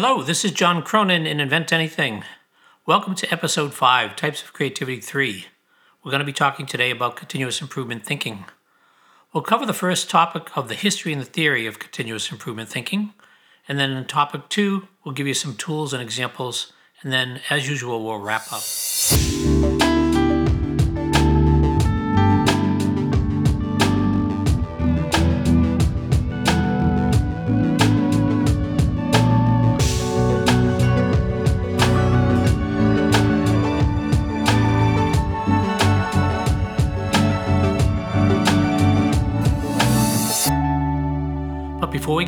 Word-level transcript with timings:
Hello, 0.00 0.22
this 0.22 0.44
is 0.44 0.52
John 0.52 0.84
Cronin 0.84 1.26
in 1.26 1.40
Invent 1.40 1.72
Anything. 1.72 2.22
Welcome 2.86 3.16
to 3.16 3.32
episode 3.32 3.74
5, 3.74 4.14
Types 4.14 4.40
of 4.40 4.52
Creativity 4.52 5.00
3. 5.00 5.46
We're 6.04 6.12
going 6.12 6.20
to 6.20 6.24
be 6.24 6.32
talking 6.32 6.66
today 6.66 6.92
about 6.92 7.16
continuous 7.16 7.60
improvement 7.60 8.06
thinking. 8.06 8.44
We'll 9.32 9.42
cover 9.42 9.66
the 9.66 9.72
first 9.72 10.08
topic 10.08 10.56
of 10.56 10.68
the 10.68 10.76
history 10.76 11.12
and 11.12 11.20
the 11.20 11.26
theory 11.26 11.66
of 11.66 11.80
continuous 11.80 12.30
improvement 12.30 12.68
thinking. 12.68 13.12
And 13.66 13.76
then 13.76 13.90
in 13.90 14.04
topic 14.04 14.48
2, 14.50 14.86
we'll 15.04 15.16
give 15.16 15.26
you 15.26 15.34
some 15.34 15.56
tools 15.56 15.92
and 15.92 16.00
examples. 16.00 16.72
And 17.02 17.12
then, 17.12 17.40
as 17.50 17.68
usual, 17.68 18.04
we'll 18.04 18.20
wrap 18.20 18.52
up. 18.52 18.62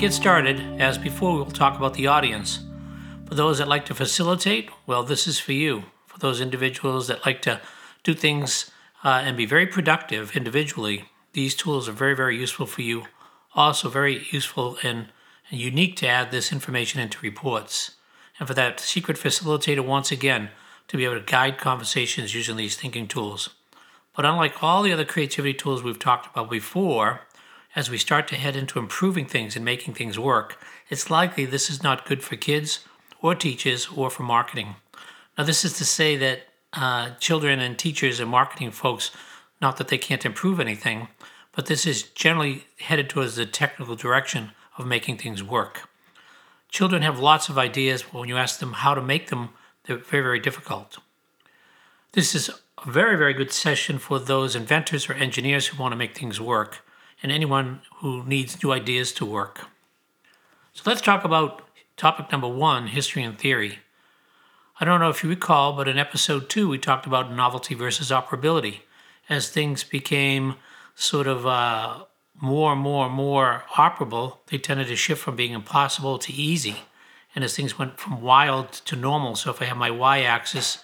Get 0.01 0.15
started, 0.15 0.81
as 0.81 0.97
before, 0.97 1.35
we'll 1.35 1.45
talk 1.45 1.77
about 1.77 1.93
the 1.93 2.07
audience. 2.07 2.61
For 3.27 3.35
those 3.35 3.59
that 3.59 3.69
like 3.69 3.85
to 3.85 3.95
facilitate, 3.95 4.71
well, 4.87 5.03
this 5.03 5.27
is 5.27 5.39
for 5.39 5.53
you. 5.53 5.85
For 6.07 6.19
those 6.19 6.41
individuals 6.41 7.07
that 7.09 7.27
like 7.27 7.43
to 7.43 7.61
do 8.03 8.15
things 8.15 8.71
uh, 9.05 9.21
and 9.23 9.37
be 9.37 9.45
very 9.45 9.67
productive 9.67 10.35
individually, 10.35 11.05
these 11.35 11.55
tools 11.55 11.87
are 11.87 11.93
very, 11.93 12.17
very 12.17 12.39
useful 12.39 12.65
for 12.65 12.81
you. 12.81 13.05
Also, 13.55 13.91
very 13.91 14.27
useful 14.31 14.79
and, 14.83 15.09
and 15.51 15.61
unique 15.61 15.97
to 15.97 16.09
add 16.09 16.31
this 16.31 16.51
information 16.51 16.99
into 16.99 17.19
reports. 17.21 17.97
And 18.39 18.49
for 18.49 18.55
that 18.55 18.81
secret 18.81 19.19
facilitator, 19.19 19.85
once 19.85 20.11
again, 20.11 20.49
to 20.89 20.97
be 20.97 21.05
able 21.05 21.21
to 21.21 21.27
guide 21.27 21.59
conversations 21.59 22.35
using 22.35 22.57
these 22.57 22.75
thinking 22.75 23.07
tools. 23.07 23.51
But 24.17 24.25
unlike 24.25 24.63
all 24.63 24.83
the 24.83 24.95
other 24.95 25.05
creativity 25.05 25.53
tools 25.53 25.83
we've 25.83 25.99
talked 25.99 26.27
about 26.35 26.49
before, 26.49 27.21
as 27.77 27.89
we 27.89 27.99
start 27.99 28.27
to 28.29 28.37
head 28.37 28.57
into 28.57 28.79
improving 28.79 29.27
things 29.27 29.55
and 29.55 29.65
making 29.65 29.95
things 29.95 30.19
work, 30.19 30.59
it's 30.89 31.11
likely 31.11 31.45
this 31.45 31.71
is 31.71 31.83
not 31.83 32.07
good 32.07 32.23
for 32.23 32.37
kids 32.37 32.81
or 33.23 33.35
teachers 33.35 33.89
or 33.95 34.11
for 34.11 34.23
marketing. 34.23 34.77
Now, 35.39 35.45
this 35.45 35.65
is 35.65 35.75
to 35.79 35.85
say 35.85 36.17
that 36.17 36.41
uh, 36.73 37.11
children 37.21 37.61
and 37.61 37.79
teachers 37.79 38.21
and 38.21 38.31
marketing 38.31 38.73
folks, 38.73 39.11
not 39.61 39.77
that 39.77 39.89
they 39.89 39.99
can't 39.99 40.25
improve 40.25 40.59
anything, 40.59 41.09
but 41.53 41.67
this 41.67 41.87
is 41.87 42.03
generally 42.03 42.65
headed 42.79 43.09
towards 43.09 43.37
the 43.37 43.47
technical 43.47 43.97
direction 43.97 44.51
of 44.79 44.87
making 44.87 45.19
things 45.19 45.43
work. 45.43 45.89
Children 46.69 47.03
have 47.03 47.19
lots 47.19 47.49
of 47.49 47.59
ideas, 47.59 48.05
but 48.05 48.21
when 48.21 48.29
you 48.29 48.37
ask 48.37 48.61
them 48.61 48.75
how 48.75 48.95
to 48.95 49.03
make 49.03 49.29
them, 49.29 49.51
they're 49.85 49.97
very, 49.97 50.23
very 50.23 50.41
difficult. 50.41 50.99
This 52.13 52.35
is 52.35 52.51
a 52.85 52.91
very, 52.91 53.17
very 53.17 53.35
good 53.35 53.53
session 53.53 53.99
for 53.99 54.19
those 54.19 54.57
inventors 54.57 55.09
or 55.09 55.15
engineers 55.15 55.69
who 55.69 55.81
want 55.81 55.93
to 55.93 55.97
make 55.97 56.17
things 56.17 56.41
work 56.41 56.85
and 57.23 57.31
anyone 57.31 57.81
who 57.97 58.25
needs 58.25 58.63
new 58.63 58.73
ideas 58.73 59.13
to 59.13 59.27
work. 59.27 59.67
So 60.73 60.83
let's 60.87 61.01
talk 61.01 61.25
about 61.25 61.63
topic 61.97 62.33
number 62.33 62.49
one 62.49 62.89
history 62.89 63.23
and 63.23 63.39
theory. 63.39 63.81
I 64.81 64.85
don't 64.87 65.01
know 65.01 65.11
if 65.11 65.23
you 65.23 65.29
recall, 65.29 65.75
but 65.75 65.89
in 65.89 65.99
episode 65.99 66.49
two, 66.49 66.69
we 66.69 66.79
talked 66.79 67.07
about 67.07 67.33
novelty 67.33 67.75
versus 67.75 68.11
operability. 68.11 68.79
As 69.29 69.51
things 69.51 69.85
became 69.85 70.55
sort 70.95 71.27
of 71.27 71.47
uh, 71.47 72.05
more 72.41 72.73
and 72.73 72.81
more 72.81 73.07
and 73.07 73.15
more 73.15 73.65
operable, 73.75 74.39
they 74.47 74.57
tended 74.57 74.87
to 74.87 74.97
shift 74.97 75.21
from 75.21 75.37
being 75.37 75.53
impossible 75.53 76.19
to 76.19 76.33
easy. 76.33 76.77
And 77.35 77.45
as 77.45 77.55
things 77.55 77.79
went 77.79 77.99
from 77.99 78.23
wild 78.23 78.73
to 78.73 78.97
normal, 78.97 79.37
so 79.37 79.51
if 79.51 79.61
I 79.61 79.67
have 79.67 79.77
my 79.77 79.91
y 79.91 80.23
axis 80.23 80.83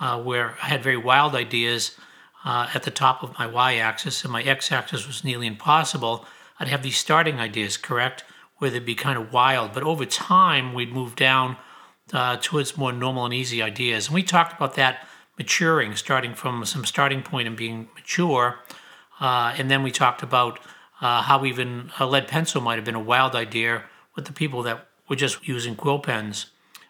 uh, 0.00 0.20
where 0.20 0.56
I 0.62 0.68
had 0.68 0.82
very 0.82 0.96
wild 0.96 1.34
ideas, 1.34 1.96
uh, 2.44 2.68
at 2.74 2.82
the 2.82 2.90
top 2.90 3.22
of 3.22 3.36
my 3.38 3.46
y-axis 3.46 4.22
and 4.22 4.32
my 4.32 4.42
x-axis 4.42 5.06
was 5.06 5.24
nearly 5.24 5.46
impossible, 5.46 6.26
I'd 6.60 6.68
have 6.68 6.82
these 6.82 6.98
starting 6.98 7.40
ideas, 7.40 7.76
correct, 7.76 8.24
where 8.58 8.70
they'd 8.70 8.84
be 8.84 8.94
kind 8.94 9.18
of 9.18 9.32
wild. 9.32 9.72
But 9.72 9.82
over 9.82 10.04
time, 10.04 10.74
we'd 10.74 10.92
move 10.92 11.16
down 11.16 11.56
uh, 12.12 12.36
towards 12.40 12.76
more 12.76 12.92
normal 12.92 13.24
and 13.24 13.34
easy 13.34 13.62
ideas. 13.62 14.06
And 14.06 14.14
we 14.14 14.22
talked 14.22 14.54
about 14.54 14.74
that 14.74 15.06
maturing, 15.38 15.96
starting 15.96 16.34
from 16.34 16.64
some 16.64 16.84
starting 16.84 17.22
point 17.22 17.48
and 17.48 17.56
being 17.56 17.88
mature. 17.94 18.60
Uh, 19.20 19.54
and 19.56 19.70
then 19.70 19.82
we 19.82 19.90
talked 19.90 20.22
about 20.22 20.60
uh, 21.00 21.22
how 21.22 21.44
even 21.44 21.90
a 21.98 22.06
lead 22.06 22.28
pencil 22.28 22.60
might 22.60 22.76
have 22.76 22.84
been 22.84 22.94
a 22.94 23.00
wild 23.00 23.34
idea 23.34 23.84
with 24.14 24.26
the 24.26 24.32
people 24.32 24.62
that 24.62 24.86
were 25.08 25.16
just 25.16 25.46
using 25.48 25.74
quill 25.74 25.98
pens. 25.98 26.46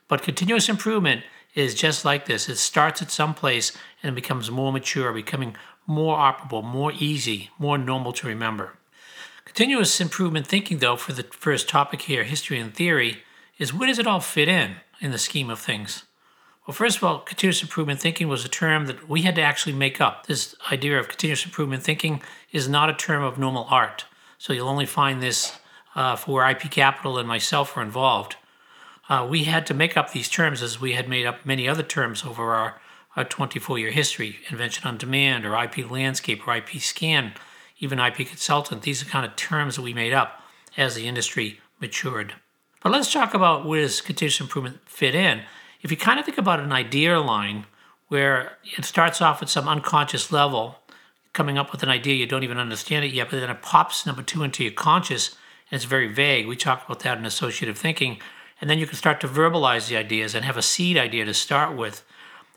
But 0.09 0.23
continuous 0.23 0.69
improvement 0.69 1.23
is 1.55 1.75
just 1.75 2.05
like 2.05 2.27
this. 2.27 2.49
It 2.49 2.57
starts 2.57 3.01
at 3.03 3.11
some 3.11 3.35
place 3.35 3.73
and 4.03 4.15
becomes 4.15 4.51
more 4.51 4.73
mature, 4.73 5.13
becoming 5.13 5.57
more 5.87 6.17
operable, 6.17 6.65
more 6.65 6.93
easy, 6.99 7.51
more 7.59 7.79
normal 7.79 8.13
to 8.15 8.27
remember. 8.27 8.77
Continuous 9.45 10.01
improvement 10.01 10.47
thinking, 10.47 10.79
though, 10.79 10.97
for 10.97 11.13
the 11.13 11.23
first 11.25 11.69
topic 11.69 12.03
here, 12.03 12.25
history 12.25 12.59
and 12.59 12.75
theory, 12.75 13.23
is 13.59 13.73
where 13.73 13.87
does 13.87 13.99
it 13.99 14.07
all 14.07 14.21
fit 14.21 14.49
in 14.49 14.77
in 15.01 15.11
the 15.11 15.19
scheme 15.19 15.51
of 15.51 15.59
things? 15.59 16.05
Well, 16.67 16.75
first 16.75 16.97
of 16.97 17.05
all, 17.05 17.19
continuous 17.19 17.63
improvement 17.63 18.01
thinking 18.01 18.27
was 18.27 18.45
a 18.45 18.49
term 18.49 18.87
that 18.87 19.09
we 19.09 19.23
had 19.23 19.35
to 19.35 19.43
actually 19.43 19.75
make 19.75 20.01
up. 20.01 20.27
This 20.27 20.55
idea 20.73 20.99
of 20.99 21.09
continuous 21.09 21.45
improvement 21.45 21.83
thinking 21.83 22.23
is 22.53 22.69
not 22.69 22.89
a 22.89 22.95
term 22.95 23.23
of 23.23 23.39
normal 23.39 23.67
art. 23.69 24.07
So 24.39 24.55
you'll 24.55 24.69
only 24.69 24.87
find 24.87 25.23
this 25.23 25.59
uh, 25.95 26.17
for 26.17 26.49
IP 26.49 26.71
Capital 26.71 27.19
and 27.19 27.29
myself 27.29 27.77
were 27.77 27.83
involved 27.83 28.37
uh, 29.09 29.27
we 29.29 29.45
had 29.45 29.67
to 29.67 29.75
make 29.75 29.97
up 29.97 30.13
these 30.13 30.29
terms 30.29 30.63
as 30.63 30.81
we 30.81 30.93
had 30.93 31.09
made 31.09 31.27
up 31.27 31.45
many 31.45 31.69
other 31.69 31.83
terms 31.83 32.25
over 32.25 32.55
our, 32.55 32.81
our 33.17 33.25
24 33.25 33.79
year 33.79 33.91
history 33.91 34.39
invention 34.51 34.87
on 34.87 34.97
demand 34.97 35.45
or 35.45 35.63
IP 35.63 35.91
landscape 35.91 36.47
or 36.47 36.57
IP 36.57 36.81
scan, 36.81 37.35
even 37.79 37.99
IP 37.99 38.17
consultant. 38.29 38.83
These 38.83 39.03
are 39.03 39.07
kind 39.07 39.27
of 39.27 39.37
terms 39.37 39.77
that 39.77 39.83
we 39.83 39.93
made 39.93 40.13
up 40.13 40.41
as 40.77 40.95
the 40.95 41.07
industry 41.07 41.61
matured. 41.81 42.35
But 42.83 42.93
let's 42.93 43.13
talk 43.13 43.35
about 43.35 43.67
where 43.67 43.81
does 43.81 44.01
continuous 44.01 44.41
improvement 44.41 44.81
fit 44.87 45.15
in. 45.15 45.43
If 45.83 45.91
you 45.91 45.97
kind 45.97 46.19
of 46.19 46.25
think 46.25 46.39
about 46.39 46.61
an 46.61 46.73
idea 46.73 47.21
line 47.21 47.67
where 48.09 48.59
it 48.77 48.85
starts 48.85 49.21
off 49.21 49.43
at 49.43 49.49
some 49.49 49.69
unconscious 49.69 50.33
level, 50.33 50.79
coming 51.33 51.59
up 51.59 51.73
with 51.73 51.83
an 51.83 51.89
idea, 51.89 52.15
you 52.15 52.27
don't 52.27 52.45
even 52.45 52.59
understand 52.59 53.05
it 53.05 53.13
yet, 53.13 53.29
but 53.29 53.41
then 53.41 53.51
it 53.51 53.61
pops 53.61 54.07
number 54.07 54.23
two 54.23 54.43
into 54.43 54.65
your 54.65 54.73
conscious 54.73 55.37
and 55.71 55.77
it's 55.77 55.85
very 55.85 56.07
vague. 56.07 56.47
We 56.47 56.57
talked 56.57 56.87
about 56.87 57.01
that 57.01 57.19
in 57.19 57.27
associative 57.27 57.77
thinking 57.77 58.19
and 58.61 58.71
then 58.71 58.79
you 58.79 58.87
can 58.87 58.97
start 58.97 59.21
to 59.21 59.29
verbalize 59.29 59.89
the 59.89 59.97
ideas 59.97 60.35
and 60.35 60.45
have 60.45 60.57
a 60.57 60.63
seed 60.63 60.97
idea 60.97 61.25
to 61.25 61.35
start 61.35 61.77
with. 61.77 62.05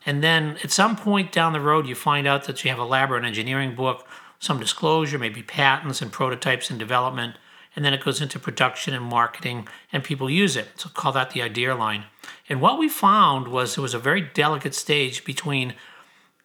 And 0.06 0.24
then 0.24 0.58
at 0.64 0.72
some 0.72 0.96
point 0.96 1.32
down 1.32 1.54
the 1.54 1.60
road, 1.60 1.88
you 1.88 1.96
find 1.96 2.28
out 2.28 2.46
that 2.46 2.64
you 2.64 2.70
have 2.70 2.80
a 2.80 2.86
lab 2.86 3.12
or 3.12 3.18
an 3.18 3.26
engineering 3.26 3.76
book, 3.76 4.08
some 4.40 4.60
disclosure, 4.60 5.18
maybe 5.18 5.44
patents 5.44 6.02
and 6.02 6.12
prototypes 6.12 6.70
and 6.70 6.80
development, 6.80 7.36
and 7.76 7.84
then 7.86 7.94
it 7.94 8.04
goes 8.04 8.22
into 8.22 8.40
production 8.40 8.94
and 8.94 9.06
marketing, 9.06 9.68
and 9.92 10.04
people 10.04 10.30
use 10.30 10.56
it. 10.56 10.68
So 10.78 10.90
call 10.90 11.12
that 11.12 11.32
the 11.32 11.42
idea 11.42 11.76
line. 11.76 12.06
And 12.50 12.62
what 12.62 12.80
we 12.80 12.90
found 12.90 13.50
was 13.50 13.76
there 13.76 13.82
was 13.82 13.94
a 13.94 14.00
very 14.00 14.22
delicate 14.22 14.74
stage 14.74 15.24
between 15.26 15.76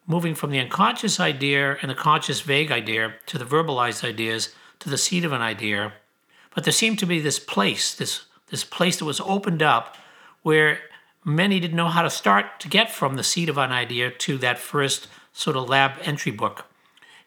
moving 0.07 0.35
from 0.35 0.51
the 0.51 0.59
unconscious 0.59 1.21
idea 1.21 1.79
and 1.81 1.91
the 1.91 1.95
conscious 1.95 2.41
vague 2.41 2.71
idea 2.71 3.15
to 3.27 3.39
the 3.39 3.45
verbalized 3.45 4.05
ideas 4.05 4.55
to 4.81 4.91
the 4.91 4.99
seed 4.99 5.25
of 5.25 5.33
an 5.33 5.41
idea. 5.41 5.93
But 6.55 6.65
there 6.65 6.73
seemed 6.73 6.99
to 6.99 7.07
be 7.07 7.21
this 7.21 7.39
place, 7.39 7.95
this 7.95 8.27
this 8.53 8.65
place 8.65 8.99
that 8.99 9.07
was 9.07 9.21
opened 9.23 9.63
up 9.63 9.97
where 10.43 10.79
many 11.25 11.59
didn't 11.59 11.77
know 11.77 11.89
how 11.89 12.03
to 12.03 12.11
start 12.11 12.61
to 12.61 12.69
get 12.69 12.91
from 12.91 13.17
the 13.17 13.25
seed 13.25 13.49
of 13.49 13.57
an 13.57 13.73
idea 13.73 14.11
to 14.11 14.37
that 14.39 14.59
first 14.59 15.09
sort 15.33 15.57
of 15.57 15.69
lab 15.69 15.93
entry 16.03 16.31
book. 16.31 16.67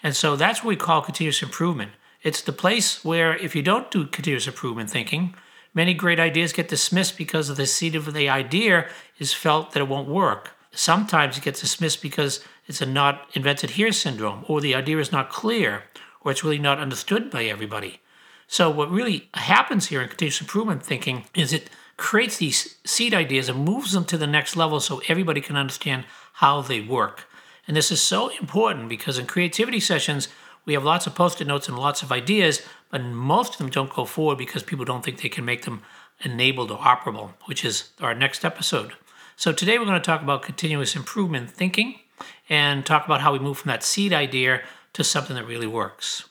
And 0.03 0.15
so 0.15 0.35
that's 0.35 0.63
what 0.63 0.69
we 0.69 0.75
call 0.75 1.01
continuous 1.01 1.41
improvement. 1.41 1.93
It's 2.21 2.41
the 2.41 2.53
place 2.53 3.03
where 3.03 3.35
if 3.37 3.55
you 3.55 3.63
don't 3.63 3.89
do 3.89 4.05
continuous 4.05 4.45
improvement 4.45 4.91
thinking, 4.91 5.33
many 5.73 5.95
great 5.95 6.19
ideas 6.19 6.53
get 6.53 6.67
dismissed 6.67 7.17
because 7.17 7.49
of 7.49 7.57
the 7.57 7.65
seed 7.65 7.95
of 7.95 8.13
the 8.13 8.29
idea 8.29 8.87
is 9.17 9.33
felt 9.33 9.71
that 9.71 9.79
it 9.79 9.89
won't 9.89 10.07
work. 10.07 10.51
Sometimes 10.71 11.37
it 11.37 11.43
gets 11.43 11.61
dismissed 11.61 12.03
because 12.03 12.43
it's 12.67 12.81
a 12.81 12.85
not 12.85 13.29
invented 13.33 13.71
here 13.71 13.91
syndrome, 13.91 14.45
or 14.47 14.61
the 14.61 14.75
idea 14.75 14.99
is 14.99 15.11
not 15.11 15.29
clear, 15.29 15.85
or 16.21 16.31
it's 16.31 16.43
really 16.43 16.59
not 16.59 16.77
understood 16.77 17.31
by 17.31 17.45
everybody. 17.45 17.99
So, 18.47 18.69
what 18.69 18.91
really 18.91 19.29
happens 19.33 19.87
here 19.87 20.01
in 20.01 20.09
continuous 20.09 20.41
improvement 20.41 20.83
thinking 20.83 21.25
is 21.33 21.51
it 21.51 21.69
creates 21.97 22.37
these 22.37 22.77
seed 22.85 23.13
ideas 23.13 23.49
and 23.49 23.65
moves 23.65 23.93
them 23.93 24.05
to 24.05 24.17
the 24.17 24.27
next 24.27 24.55
level 24.55 24.79
so 24.79 25.01
everybody 25.07 25.41
can 25.41 25.55
understand 25.55 26.05
how 26.33 26.61
they 26.61 26.81
work. 26.81 27.25
And 27.67 27.75
this 27.75 27.91
is 27.91 28.01
so 28.01 28.29
important 28.39 28.89
because 28.89 29.17
in 29.17 29.25
creativity 29.25 29.79
sessions, 29.79 30.27
we 30.65 30.73
have 30.73 30.83
lots 30.83 31.07
of 31.07 31.15
post 31.15 31.41
it 31.41 31.47
notes 31.47 31.67
and 31.67 31.77
lots 31.77 32.03
of 32.03 32.11
ideas, 32.11 32.61
but 32.91 33.03
most 33.03 33.53
of 33.53 33.57
them 33.57 33.69
don't 33.69 33.93
go 33.93 34.05
forward 34.05 34.37
because 34.37 34.63
people 34.63 34.85
don't 34.85 35.03
think 35.03 35.21
they 35.21 35.29
can 35.29 35.45
make 35.45 35.63
them 35.63 35.81
enabled 36.21 36.71
or 36.71 36.77
operable, 36.79 37.31
which 37.45 37.65
is 37.65 37.89
our 37.99 38.13
next 38.13 38.45
episode. 38.45 38.93
So, 39.35 39.51
today 39.51 39.77
we're 39.79 39.85
going 39.85 39.99
to 39.99 40.05
talk 40.05 40.21
about 40.21 40.43
continuous 40.43 40.95
improvement 40.95 41.51
thinking 41.51 41.99
and 42.47 42.85
talk 42.85 43.05
about 43.05 43.21
how 43.21 43.33
we 43.33 43.39
move 43.39 43.57
from 43.57 43.69
that 43.69 43.83
seed 43.83 44.13
idea 44.13 44.61
to 44.93 45.03
something 45.03 45.35
that 45.35 45.47
really 45.47 45.67
works. 45.67 46.29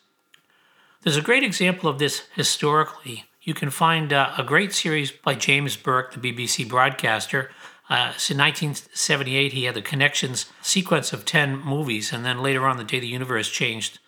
There's 1.05 1.19
a 1.19 1.23
great 1.23 1.43
example 1.43 1.91
of 1.91 1.99
this 1.99 2.23
historically 2.35 3.27
you 3.43 3.53
can 3.53 3.69
find 3.69 4.11
uh, 4.11 4.33
a 4.39 4.43
great 4.43 4.73
series 4.73 5.13
by 5.13 5.35
James 5.35 5.77
Burke, 5.77 6.15
the 6.15 6.33
BBC 6.33 6.67
broadcaster. 6.67 7.51
Uh, 7.91 8.13
so 8.17 8.33
in 8.33 8.39
1978, 8.39 9.53
he 9.53 9.65
had 9.65 9.75
the 9.75 9.83
Connections 9.83 10.47
sequence 10.63 11.13
of 11.13 11.27
10 11.27 11.59
movies, 11.59 12.11
and 12.11 12.25
then 12.25 12.43
later 12.43 12.67
on, 12.67 12.79
the 12.79 12.85
day 12.85 13.01
the 13.01 13.07
universe 13.07 13.51
changed. 13.51 13.99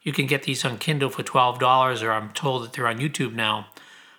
You 0.00 0.14
can 0.14 0.26
get 0.26 0.44
these 0.44 0.64
on 0.64 0.78
Kindle 0.78 1.10
for 1.10 1.22
$12, 1.22 2.02
or 2.02 2.10
I'm 2.10 2.30
told 2.30 2.64
that 2.64 2.72
they're 2.72 2.86
on 2.86 2.98
YouTube 2.98 3.34
now. 3.34 3.66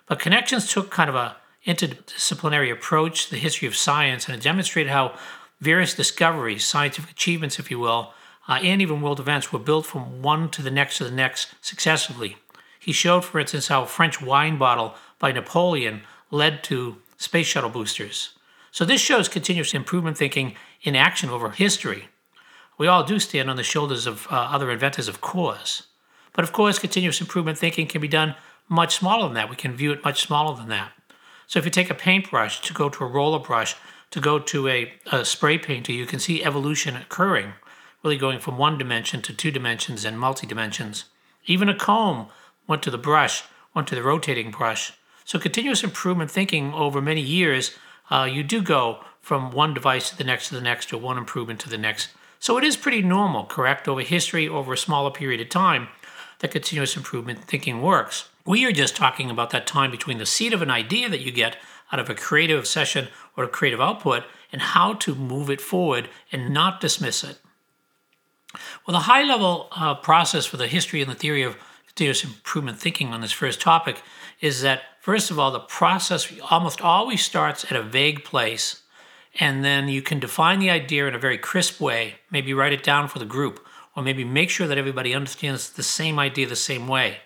But 0.06 0.20
Connections 0.20 0.72
took 0.72 0.92
kind 0.92 1.10
of 1.10 1.16
a 1.16 1.36
interdisciplinary 1.66 2.70
approach 2.70 3.24
to 3.24 3.30
the 3.32 3.38
history 3.38 3.66
of 3.66 3.74
science, 3.74 4.28
and 4.28 4.36
it 4.36 4.44
demonstrated 4.44 4.92
how 4.92 5.18
various 5.60 5.92
discoveries, 5.92 6.64
scientific 6.64 7.10
achievements, 7.10 7.58
if 7.58 7.68
you 7.68 7.80
will, 7.80 8.14
uh, 8.48 8.58
and 8.62 8.80
even 8.80 9.00
world 9.00 9.20
events 9.20 9.52
were 9.52 9.58
built 9.58 9.86
from 9.86 10.22
one 10.22 10.48
to 10.50 10.62
the 10.62 10.70
next 10.70 10.98
to 10.98 11.04
the 11.04 11.10
next 11.10 11.54
successively. 11.60 12.36
He 12.80 12.92
showed, 12.92 13.24
for 13.24 13.38
instance, 13.38 13.68
how 13.68 13.82
a 13.82 13.86
French 13.86 14.22
wine 14.22 14.56
bottle 14.56 14.94
by 15.18 15.32
Napoleon 15.32 16.02
led 16.30 16.64
to 16.64 16.96
space 17.18 17.46
shuttle 17.46 17.70
boosters. 17.70 18.30
So 18.70 18.84
this 18.84 19.00
shows 19.00 19.28
continuous 19.28 19.74
improvement 19.74 20.16
thinking 20.16 20.54
in 20.82 20.96
action 20.96 21.30
over 21.30 21.50
history. 21.50 22.08
We 22.78 22.86
all 22.86 23.02
do 23.02 23.18
stand 23.18 23.50
on 23.50 23.56
the 23.56 23.62
shoulders 23.62 24.06
of 24.06 24.26
uh, 24.30 24.34
other 24.34 24.70
inventors, 24.70 25.08
of 25.08 25.20
course. 25.20 25.88
But 26.32 26.44
of 26.44 26.52
course, 26.52 26.78
continuous 26.78 27.20
improvement 27.20 27.58
thinking 27.58 27.88
can 27.88 28.00
be 28.00 28.08
done 28.08 28.36
much 28.68 28.96
smaller 28.96 29.24
than 29.24 29.34
that. 29.34 29.50
We 29.50 29.56
can 29.56 29.74
view 29.74 29.92
it 29.92 30.04
much 30.04 30.22
smaller 30.22 30.56
than 30.56 30.68
that. 30.68 30.92
So 31.48 31.58
if 31.58 31.64
you 31.64 31.70
take 31.70 31.90
a 31.90 31.94
paintbrush 31.94 32.60
to 32.60 32.74
go 32.74 32.88
to 32.88 33.04
a 33.04 33.08
roller 33.08 33.40
brush 33.40 33.74
to 34.10 34.20
go 34.20 34.38
to 34.38 34.68
a, 34.68 34.92
a 35.10 35.24
spray 35.24 35.58
painter, 35.58 35.92
you 35.92 36.06
can 36.06 36.20
see 36.20 36.44
evolution 36.44 36.94
occurring, 36.94 37.54
really 38.08 38.16
going 38.18 38.40
from 38.40 38.56
one 38.56 38.78
dimension 38.78 39.20
to 39.20 39.34
two 39.34 39.50
dimensions 39.50 40.02
and 40.02 40.18
multi 40.18 40.46
dimensions. 40.46 41.04
Even 41.44 41.68
a 41.68 41.74
comb 41.74 42.28
went 42.66 42.82
to 42.82 42.90
the 42.90 42.96
brush, 42.96 43.44
went 43.74 43.86
to 43.86 43.94
the 43.94 44.02
rotating 44.02 44.50
brush. 44.50 44.94
So 45.26 45.38
continuous 45.38 45.84
improvement 45.84 46.30
thinking 46.30 46.72
over 46.72 47.02
many 47.02 47.20
years, 47.20 47.76
uh, 48.10 48.26
you 48.32 48.42
do 48.42 48.62
go 48.62 49.00
from 49.20 49.50
one 49.50 49.74
device 49.74 50.08
to 50.08 50.16
the 50.16 50.24
next 50.24 50.48
to 50.48 50.54
the 50.54 50.62
next, 50.62 50.90
or 50.90 50.96
one 50.96 51.18
improvement 51.18 51.60
to 51.60 51.68
the 51.68 51.76
next. 51.76 52.08
So 52.40 52.56
it 52.56 52.64
is 52.64 52.78
pretty 52.78 53.02
normal, 53.02 53.44
correct, 53.44 53.86
over 53.86 54.00
history, 54.00 54.48
over 54.48 54.72
a 54.72 54.78
smaller 54.78 55.10
period 55.10 55.42
of 55.42 55.50
time, 55.50 55.88
that 56.38 56.50
continuous 56.50 56.96
improvement 56.96 57.44
thinking 57.44 57.82
works. 57.82 58.30
We 58.46 58.64
are 58.64 58.72
just 58.72 58.96
talking 58.96 59.28
about 59.28 59.50
that 59.50 59.66
time 59.66 59.90
between 59.90 60.16
the 60.16 60.24
seed 60.24 60.54
of 60.54 60.62
an 60.62 60.70
idea 60.70 61.10
that 61.10 61.20
you 61.20 61.30
get 61.30 61.58
out 61.92 62.00
of 62.00 62.08
a 62.08 62.14
creative 62.14 62.66
session 62.66 63.08
or 63.36 63.44
a 63.44 63.48
creative 63.48 63.82
output 63.82 64.24
and 64.50 64.62
how 64.62 64.94
to 64.94 65.14
move 65.14 65.50
it 65.50 65.60
forward 65.60 66.08
and 66.32 66.54
not 66.54 66.80
dismiss 66.80 67.22
it. 67.22 67.38
Well, 68.86 68.92
the 68.92 69.00
high 69.00 69.24
level 69.24 69.68
uh, 69.72 69.94
process 69.94 70.46
for 70.46 70.56
the 70.56 70.66
history 70.66 71.02
and 71.02 71.10
the 71.10 71.14
theory 71.14 71.42
of 71.42 71.56
continuous 71.86 72.24
improvement 72.24 72.78
thinking 72.78 73.08
on 73.08 73.20
this 73.20 73.32
first 73.32 73.60
topic 73.60 74.02
is 74.40 74.62
that, 74.62 74.82
first 75.00 75.30
of 75.30 75.38
all, 75.38 75.50
the 75.50 75.60
process 75.60 76.32
almost 76.50 76.80
always 76.80 77.24
starts 77.24 77.64
at 77.64 77.76
a 77.76 77.82
vague 77.82 78.24
place, 78.24 78.82
and 79.38 79.64
then 79.64 79.88
you 79.88 80.00
can 80.00 80.18
define 80.18 80.58
the 80.58 80.70
idea 80.70 81.06
in 81.06 81.14
a 81.14 81.18
very 81.18 81.36
crisp 81.36 81.80
way, 81.80 82.14
maybe 82.30 82.54
write 82.54 82.72
it 82.72 82.82
down 82.82 83.08
for 83.08 83.18
the 83.18 83.24
group, 83.24 83.66
or 83.96 84.02
maybe 84.02 84.24
make 84.24 84.48
sure 84.48 84.66
that 84.66 84.78
everybody 84.78 85.12
understands 85.12 85.70
the 85.70 85.82
same 85.82 86.18
idea 86.18 86.46
the 86.46 86.56
same 86.56 86.86
way, 86.86 87.18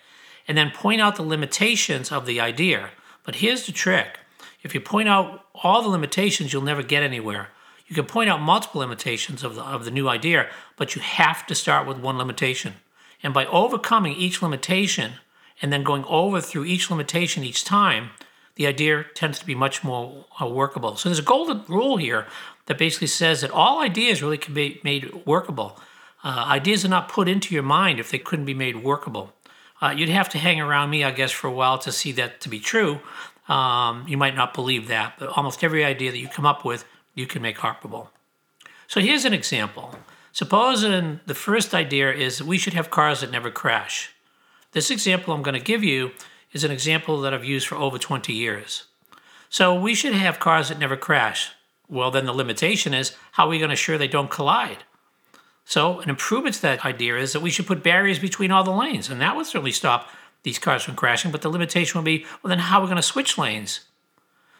and 0.48 0.56
then 0.56 0.70
point 0.70 1.00
out 1.00 1.16
the 1.16 1.22
limitations 1.22 2.10
of 2.10 2.26
the 2.26 2.40
idea. 2.40 2.90
But 3.24 3.36
here's 3.36 3.66
the 3.66 3.72
trick 3.72 4.19
if 4.62 4.74
you 4.74 4.80
point 4.80 5.08
out 5.08 5.44
all 5.54 5.82
the 5.82 5.88
limitations, 5.88 6.52
you'll 6.52 6.62
never 6.62 6.82
get 6.82 7.02
anywhere. 7.02 7.48
You 7.92 7.96
can 7.96 8.06
point 8.06 8.30
out 8.30 8.40
multiple 8.40 8.80
limitations 8.80 9.44
of 9.44 9.54
the, 9.54 9.62
of 9.62 9.84
the 9.84 9.90
new 9.90 10.08
idea, 10.08 10.48
but 10.78 10.96
you 10.96 11.02
have 11.02 11.46
to 11.46 11.54
start 11.54 11.86
with 11.86 11.98
one 11.98 12.16
limitation. 12.16 12.76
And 13.22 13.34
by 13.34 13.44
overcoming 13.44 14.14
each 14.14 14.40
limitation 14.40 15.16
and 15.60 15.70
then 15.70 15.82
going 15.82 16.06
over 16.06 16.40
through 16.40 16.64
each 16.64 16.90
limitation 16.90 17.44
each 17.44 17.66
time, 17.66 18.08
the 18.54 18.66
idea 18.66 19.04
tends 19.12 19.38
to 19.40 19.44
be 19.44 19.54
much 19.54 19.84
more 19.84 20.24
uh, 20.40 20.46
workable. 20.46 20.96
So 20.96 21.10
there's 21.10 21.18
a 21.18 21.22
golden 21.22 21.64
rule 21.68 21.98
here 21.98 22.26
that 22.64 22.78
basically 22.78 23.08
says 23.08 23.42
that 23.42 23.50
all 23.50 23.82
ideas 23.82 24.22
really 24.22 24.38
can 24.38 24.54
be 24.54 24.80
made 24.82 25.26
workable. 25.26 25.78
Uh, 26.24 26.46
ideas 26.48 26.86
are 26.86 26.88
not 26.88 27.10
put 27.10 27.28
into 27.28 27.52
your 27.52 27.62
mind 27.62 28.00
if 28.00 28.10
they 28.10 28.18
couldn't 28.18 28.46
be 28.46 28.54
made 28.54 28.82
workable. 28.82 29.34
Uh, 29.82 29.90
you'd 29.94 30.08
have 30.08 30.30
to 30.30 30.38
hang 30.38 30.62
around 30.62 30.88
me, 30.88 31.04
I 31.04 31.10
guess, 31.10 31.30
for 31.30 31.46
a 31.46 31.52
while 31.52 31.76
to 31.80 31.92
see 31.92 32.12
that 32.12 32.40
to 32.40 32.48
be 32.48 32.58
true. 32.58 33.00
Um, 33.48 34.06
you 34.08 34.16
might 34.16 34.34
not 34.34 34.54
believe 34.54 34.88
that, 34.88 35.18
but 35.18 35.28
almost 35.36 35.62
every 35.62 35.84
idea 35.84 36.10
that 36.10 36.18
you 36.18 36.28
come 36.28 36.46
up 36.46 36.64
with, 36.64 36.86
you 37.14 37.26
can 37.26 37.42
make 37.42 37.58
operable. 37.58 38.08
So 38.86 39.00
here's 39.00 39.24
an 39.24 39.32
example. 39.32 39.96
Suppose 40.32 40.82
in 40.82 41.20
the 41.26 41.34
first 41.34 41.74
idea 41.74 42.12
is 42.12 42.42
we 42.42 42.58
should 42.58 42.72
have 42.72 42.90
cars 42.90 43.20
that 43.20 43.30
never 43.30 43.50
crash. 43.50 44.14
This 44.72 44.90
example 44.90 45.34
I'm 45.34 45.42
going 45.42 45.58
to 45.58 45.64
give 45.64 45.84
you 45.84 46.12
is 46.52 46.64
an 46.64 46.70
example 46.70 47.20
that 47.20 47.34
I've 47.34 47.44
used 47.44 47.66
for 47.66 47.76
over 47.76 47.98
20 47.98 48.32
years. 48.32 48.84
So 49.50 49.78
we 49.78 49.94
should 49.94 50.14
have 50.14 50.40
cars 50.40 50.68
that 50.68 50.78
never 50.78 50.96
crash. 50.96 51.52
Well, 51.88 52.10
then 52.10 52.24
the 52.24 52.32
limitation 52.32 52.94
is 52.94 53.14
how 53.32 53.46
are 53.46 53.50
we 53.50 53.58
going 53.58 53.68
to 53.68 53.74
ensure 53.74 53.98
they 53.98 54.08
don't 54.08 54.30
collide? 54.30 54.84
So 55.64 56.00
an 56.00 56.08
improvement 56.08 56.56
to 56.56 56.62
that 56.62 56.84
idea 56.84 57.18
is 57.18 57.32
that 57.32 57.42
we 57.42 57.50
should 57.50 57.66
put 57.66 57.82
barriers 57.82 58.18
between 58.18 58.50
all 58.50 58.64
the 58.64 58.70
lanes, 58.70 59.10
and 59.10 59.20
that 59.20 59.36
would 59.36 59.46
certainly 59.46 59.72
stop 59.72 60.08
these 60.42 60.58
cars 60.58 60.82
from 60.82 60.96
crashing, 60.96 61.30
but 61.30 61.42
the 61.42 61.48
limitation 61.48 61.98
would 61.98 62.04
be, 62.04 62.24
well, 62.42 62.48
then 62.48 62.58
how 62.58 62.78
are 62.78 62.82
we 62.82 62.86
going 62.86 62.96
to 62.96 63.02
switch 63.02 63.38
lanes? 63.38 63.80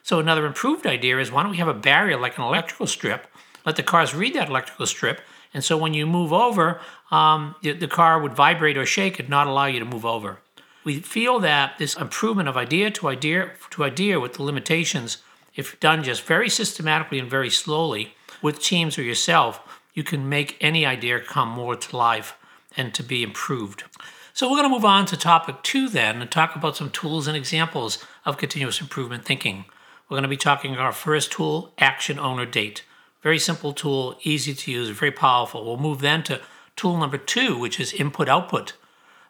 So 0.03 0.19
another 0.19 0.47
improved 0.47 0.87
idea 0.87 1.19
is 1.19 1.31
why 1.31 1.43
don't 1.43 1.53
we 1.53 1.59
have 1.59 1.69
a 1.69 1.75
barrier 1.75 2.19
like 2.19 2.37
an 2.37 2.45
electrical 2.45 2.87
strip, 2.87 3.27
let 3.65 3.77
the 3.77 3.83
cars 3.83 4.15
read 4.15 4.35
that 4.35 4.49
electrical 4.49 4.87
strip, 4.87 5.21
and 5.55 5.63
so 5.63 5.77
when 5.77 5.95
you 5.95 6.07
move 6.07 6.33
over, 6.33 6.81
um, 7.11 7.55
the, 7.63 7.73
the 7.73 7.89
car 7.89 8.21
would 8.21 8.33
vibrate 8.33 8.79
or 8.79 8.87
shake 8.87 9.19
and 9.19 9.29
not 9.29 9.47
allow 9.47 9.67
you 9.67 9.79
to 9.79 9.85
move 9.85 10.07
over. 10.07 10.39
We 10.85 11.01
feel 11.01 11.39
that 11.41 11.79
this 11.79 11.95
improvement 11.97 12.49
of 12.49 12.57
idea 12.57 12.91
to 12.91 13.09
idea 13.09 13.53
to 13.71 13.85
idea 13.85 14.19
with 14.19 14.35
the 14.35 14.43
limitations, 14.43 15.19
if 15.55 15.79
done 15.79 16.03
just 16.03 16.23
very 16.23 16.49
systematically 16.49 17.19
and 17.19 17.31
very 17.31 17.51
slowly 17.51 18.15
with 18.41 18.61
teams 18.61 18.99
or 18.99 19.03
yourself, 19.03 19.61
you 19.95 20.03
can 20.03 20.29
make 20.29 20.57
any 20.61 20.85
idea 20.85 21.21
come 21.21 21.49
more 21.49 21.77
to 21.77 21.97
life 21.97 22.37
and 22.77 22.95
to 22.95 23.03
be 23.03 23.23
improved. 23.23 23.85
So 24.33 24.49
we're 24.49 24.57
going 24.57 24.71
to 24.71 24.75
move 24.75 24.85
on 24.85 25.05
to 25.07 25.17
topic 25.17 25.63
two 25.63 25.89
then 25.89 26.23
and 26.23 26.31
talk 26.31 26.57
about 26.57 26.77
some 26.77 26.91
tools 26.91 27.27
and 27.27 27.37
examples 27.37 28.05
of 28.25 28.39
continuous 28.39 28.81
improvement 28.81 29.25
thinking. 29.25 29.67
We're 30.13 30.17
going 30.17 30.25
to 30.25 30.29
be 30.29 30.37
talking 30.37 30.77
our 30.77 30.93
first 30.93 31.33
tool, 31.33 31.73
action 31.79 32.19
owner 32.19 32.45
date. 32.45 32.85
Very 33.23 33.39
simple 33.39 33.73
tool, 33.73 34.19
easy 34.25 34.53
to 34.53 34.71
use, 34.71 34.91
very 34.91 35.11
powerful. 35.11 35.65
We'll 35.65 35.79
move 35.79 36.03
then 36.03 36.23
to 36.25 36.43
tool 36.77 36.99
number 36.99 37.17
two, 37.17 37.57
which 37.57 37.81
is 37.81 37.95
input 37.95 38.29
output. 38.29 38.75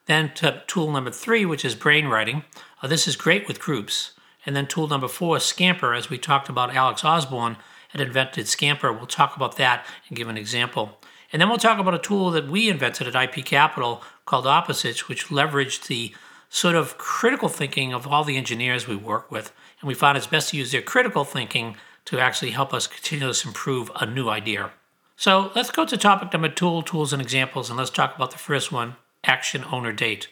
Then 0.06 0.34
to 0.34 0.64
tool 0.66 0.90
number 0.90 1.12
three, 1.12 1.46
which 1.46 1.64
is 1.64 1.76
brainwriting. 1.76 2.42
Uh, 2.82 2.88
this 2.88 3.06
is 3.06 3.14
great 3.14 3.46
with 3.46 3.60
groups. 3.60 4.14
And 4.44 4.56
then 4.56 4.66
tool 4.66 4.88
number 4.88 5.06
four, 5.06 5.38
Scamper, 5.38 5.94
as 5.94 6.10
we 6.10 6.18
talked 6.18 6.48
about 6.48 6.74
Alex 6.74 7.04
Osborn 7.04 7.58
had 7.90 8.00
invented 8.00 8.48
Scamper. 8.48 8.92
We'll 8.92 9.06
talk 9.06 9.36
about 9.36 9.56
that 9.58 9.86
and 10.08 10.16
give 10.16 10.26
an 10.26 10.36
example. 10.36 10.98
And 11.32 11.40
then 11.40 11.48
we'll 11.48 11.58
talk 11.58 11.78
about 11.78 11.94
a 11.94 11.98
tool 12.00 12.32
that 12.32 12.48
we 12.48 12.68
invented 12.68 13.06
at 13.06 13.36
IP 13.36 13.44
Capital 13.44 14.02
called 14.26 14.48
Opposites, 14.48 15.06
which 15.06 15.28
leveraged 15.28 15.86
the 15.86 16.12
sort 16.52 16.74
of 16.74 16.98
critical 16.98 17.48
thinking 17.48 17.94
of 17.94 18.06
all 18.06 18.24
the 18.24 18.36
engineers 18.36 18.86
we 18.86 18.94
work 18.94 19.30
with. 19.30 19.50
And 19.80 19.88
we 19.88 19.94
found 19.94 20.18
it's 20.18 20.26
best 20.26 20.50
to 20.50 20.56
use 20.58 20.70
their 20.70 20.82
critical 20.82 21.24
thinking 21.24 21.76
to 22.04 22.20
actually 22.20 22.50
help 22.50 22.74
us 22.74 22.86
continuously 22.86 23.48
improve 23.48 23.90
a 23.98 24.04
new 24.04 24.28
idea. 24.28 24.70
So 25.16 25.50
let's 25.54 25.70
go 25.70 25.86
to 25.86 25.96
topic 25.96 26.30
number 26.30 26.50
two 26.50 26.82
tools 26.82 27.14
and 27.14 27.22
examples, 27.22 27.70
and 27.70 27.78
let's 27.78 27.90
talk 27.90 28.14
about 28.14 28.32
the 28.32 28.38
first 28.38 28.70
one 28.70 28.96
action 29.24 29.64
owner 29.72 29.92
date. 29.92 30.28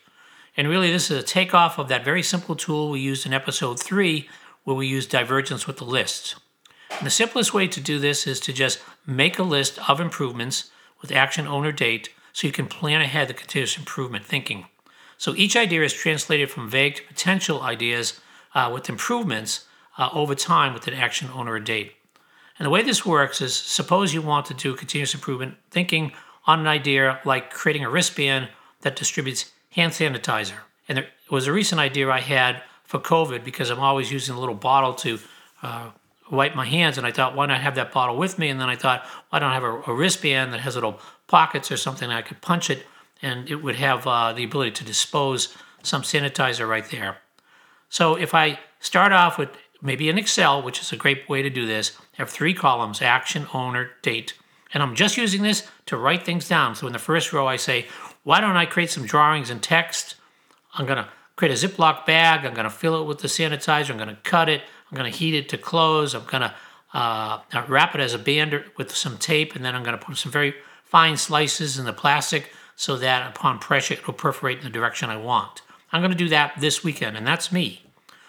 And 0.59 0.69
really, 0.69 0.93
this 0.93 1.11
is 1.11 1.19
a 1.19 1.27
takeoff 1.27 1.79
of 1.79 1.89
that 1.89 2.05
very 2.05 2.23
simple 2.23 2.55
tool 2.55 2.91
we 2.91 3.01
used 3.01 3.25
in 3.25 3.33
episode 3.33 3.81
three, 3.81 4.29
where 4.65 4.77
we 4.77 4.87
used 4.87 5.11
divergence 5.11 5.67
with 5.67 5.79
the 5.79 5.85
lists. 5.85 6.35
And 6.99 7.07
the 7.07 7.11
simplest 7.11 7.55
way 7.55 7.67
to 7.67 7.81
do 7.81 7.99
this 7.99 8.27
is 8.27 8.41
to 8.41 8.53
just 8.53 8.79
make 9.07 9.39
a 9.39 9.43
list 9.43 9.79
of 9.89 10.01
improvements 10.01 10.71
with 11.01 11.13
action 11.13 11.47
owner 11.47 11.73
date 11.73 12.11
so 12.35 12.47
you 12.47 12.53
can 12.53 12.67
plan 12.67 13.01
ahead 13.01 13.29
the 13.29 13.35
continuous 13.35 13.79
improvement 13.79 14.27
thinking. 14.27 14.67
So 15.21 15.35
each 15.37 15.55
idea 15.55 15.83
is 15.83 15.93
translated 15.93 16.51
from 16.51 16.71
vague 16.71 16.95
to 16.95 17.03
potential 17.03 17.61
ideas 17.61 18.19
uh, 18.55 18.71
with 18.73 18.89
improvements 18.89 19.67
uh, 19.99 20.09
over 20.15 20.35
time 20.35 20.73
with 20.73 20.87
an 20.87 20.95
action 20.95 21.29
owner 21.35 21.57
a 21.57 21.63
date. 21.63 21.93
And 22.59 22.65
the 22.65 22.71
way 22.71 22.83
this 22.83 23.05
works 23.05 23.43
is 23.43 23.55
suppose 23.55 24.15
you 24.15 24.23
want 24.23 24.47
to 24.47 24.55
do 24.55 24.75
continuous 24.75 25.13
improvement 25.13 25.57
thinking 25.71 26.13
on 26.47 26.61
an 26.61 26.67
idea 26.67 27.21
like 27.27 27.53
creating 27.53 27.85
a 27.85 27.91
wristband 27.91 28.49
that 28.81 28.97
distributes 28.97 29.53
hand 29.73 29.93
sanitizer. 29.93 30.61
And 30.89 30.97
there 30.97 31.09
was 31.31 31.47
a 31.47 31.53
recent 31.53 31.83
idea 31.83 32.09
I 32.09 32.21
had 32.21 32.63
for 32.85 32.99
COVID 32.99 33.45
because 33.45 33.69
I'm 33.69 33.79
always 33.79 34.11
using 34.11 34.35
a 34.35 34.41
little 34.41 34.55
bottle 34.55 34.95
to 34.95 35.19
uh, 35.63 35.91
wipe 36.31 36.55
my 36.55 36.65
hands. 36.65 36.97
And 36.97 37.07
I 37.07 37.13
thought, 37.13 37.37
why 37.37 37.45
not 37.45 37.61
have 37.61 37.75
that 37.75 37.93
bottle 37.93 38.17
with 38.17 38.39
me? 38.39 38.49
And 38.49 38.59
then 38.59 38.71
I 38.71 38.77
thought, 38.77 39.05
why 39.29 39.39
don't 39.39 39.51
I 39.51 39.55
have 39.55 39.65
a, 39.65 39.83
a 39.87 39.93
wristband 39.95 40.55
that 40.55 40.61
has 40.61 40.77
little 40.77 40.99
pockets 41.27 41.71
or 41.71 41.77
something 41.77 42.09
I 42.09 42.23
could 42.23 42.41
punch 42.41 42.71
it 42.71 42.87
and 43.23 43.49
it 43.49 43.57
would 43.57 43.77
have 43.77 44.07
uh, 44.07 44.33
the 44.33 44.45
ability 44.45 44.73
to 44.73 44.85
dispose 44.85 45.55
some 45.83 46.03
sanitizer 46.03 46.69
right 46.69 46.89
there. 46.91 47.19
So 47.89 48.15
if 48.15 48.35
I 48.35 48.59
start 48.79 49.13
off 49.13 49.39
with 49.39 49.51
maybe 49.83 50.09
in 50.09 50.19
Excel, 50.19 50.63
which 50.63 50.81
is 50.81 50.93
a 50.93 50.97
great 50.97 51.29
way 51.29 51.43
to 51.43 51.51
do 51.51 51.67
this, 51.67 51.97
have 52.15 52.31
three 52.31 52.55
columns 52.55 53.03
action, 53.03 53.47
owner, 53.53 53.91
date. 54.03 54.35
And 54.73 54.83
I'm 54.83 54.95
just 54.95 55.17
using 55.17 55.43
this 55.43 55.67
to 55.87 55.97
write 55.97 56.25
things 56.25 56.49
down. 56.49 56.75
So 56.75 56.87
in 56.87 56.93
the 56.93 56.99
first 56.99 57.33
row, 57.33 57.47
I 57.47 57.57
say, 57.57 57.87
why 58.23 58.41
don't 58.41 58.57
I 58.57 58.67
create 58.67 58.91
some 58.91 59.07
drawings 59.07 59.51
and 59.51 59.63
text? 59.63 60.15
I'm 60.75 60.87
going 60.87 60.99
to 60.99 61.09
create 61.37 61.53
a 61.53 61.69
Ziploc 61.69 62.07
bag. 62.07 62.45
I'm 62.45 62.55
going 62.55 62.65
to 62.65 62.71
fill 62.71 63.01
it 63.01 63.07
with 63.07 63.19
the 63.19 63.29
sanitizer. 63.29 63.91
I'm 63.91 63.97
going 63.97 64.09
to 64.11 64.19
cut 64.23 64.49
it. 64.49 64.63
I'm 64.91 64.97
going 64.97 65.11
to 65.11 65.17
heat 65.17 65.35
it 65.35 65.49
to 65.49 65.59
close. 65.59 66.15
I'm 66.15 66.25
going 66.27 66.43
to 66.43 66.55
uh, 66.93 67.41
wrap 67.69 67.95
it 67.95 68.01
as 68.01 68.15
a 68.15 68.19
band 68.19 68.65
with 68.77 68.95
some 68.95 69.17
tape, 69.17 69.55
and 69.55 69.65
then 69.65 69.75
I'm 69.75 69.83
going 69.83 69.99
to 69.99 70.05
put 70.05 70.17
some 70.17 70.33
very 70.33 70.55
fine 70.85 71.17
slices 71.17 71.79
in 71.79 71.85
the 71.85 71.93
plastic 71.93 72.53
so 72.81 72.97
that 72.97 73.29
upon 73.29 73.59
pressure 73.59 73.93
it 73.93 74.07
will 74.07 74.15
perforate 74.15 74.57
in 74.57 74.65
the 74.65 74.71
direction 74.71 75.11
I 75.11 75.19
want. 75.19 75.61
I'm 75.93 76.01
going 76.01 76.13
to 76.13 76.17
do 76.17 76.31
that 76.31 76.55
this 76.61 76.83
weekend, 76.83 77.15
and 77.15 77.27
that's 77.27 77.53
me. 77.53 77.85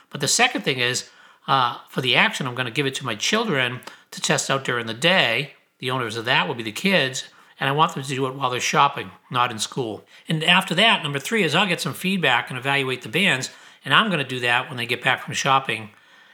But 0.10 0.20
the 0.20 0.28
second 0.28 0.64
thing 0.64 0.78
is, 0.78 1.10
uh, 1.48 1.78
for 1.88 2.02
the 2.02 2.18
action, 2.18 2.46
I'm 2.46 2.54
going 2.54 2.66
to 2.66 2.72
give 2.72 2.86
it 2.86 2.94
to 2.96 3.06
my 3.06 3.16
children 3.16 3.80
to 4.12 4.20
test 4.20 4.52
out 4.52 4.66
during 4.66 4.88
the 4.88 4.94
day. 4.94 5.54
The 5.80 5.90
owners 5.90 6.18
of 6.18 6.26
that 6.26 6.50
will 6.50 6.56
be 6.56 6.64
the 6.64 6.74
kids, 6.74 7.30
and 7.62 7.70
I 7.70 7.72
want 7.72 7.94
them 7.94 8.04
to 8.04 8.10
do 8.10 8.28
it 8.28 8.36
while 8.36 8.50
they're 8.50 8.60
shopping, 8.60 9.12
not 9.30 9.52
in 9.52 9.58
school. 9.58 10.04
And 10.28 10.44
after 10.44 10.76
that, 10.76 11.02
number 11.02 11.20
three 11.20 11.44
is 11.44 11.56
I'll 11.56 11.66
get 11.66 11.80
some 11.80 11.94
feedback 11.94 12.50
and 12.50 12.60
evaluate 12.60 13.04
the 13.04 13.08
bands, 13.08 13.52
and 13.86 13.94
I'm 13.94 14.10
going 14.10 14.22
to 14.22 14.28
do 14.28 14.42
that 14.42 14.68
when 14.68 14.76
they 14.76 14.86
get 14.86 15.02
back 15.02 15.24
from 15.24 15.34
shopping. 15.34 15.92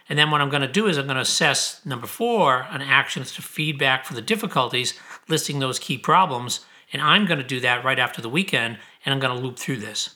And 0.09 0.17
then 0.17 0.31
what 0.31 0.41
I'm 0.41 0.49
going 0.49 0.63
to 0.63 0.67
do 0.67 0.87
is 0.87 0.97
I'm 0.97 1.05
going 1.05 1.17
to 1.17 1.21
assess 1.21 1.85
number 1.85 2.07
four 2.07 2.63
on 2.63 2.81
actions 2.81 3.31
to 3.33 3.43
feedback 3.43 4.05
for 4.05 4.15
the 4.15 4.23
difficulties, 4.23 4.95
listing 5.27 5.59
those 5.59 5.77
key 5.77 5.99
problems, 5.99 6.61
and 6.93 7.01
I'm 7.01 7.25
going 7.25 7.39
to 7.39 7.45
do 7.45 7.59
that 7.61 7.83
right 7.83 7.99
after 7.99 8.21
the 8.21 8.29
weekend, 8.29 8.77
and 9.05 9.13
I'm 9.13 9.19
going 9.19 9.35
to 9.35 9.43
loop 9.43 9.57
through 9.57 9.77
this. 9.77 10.15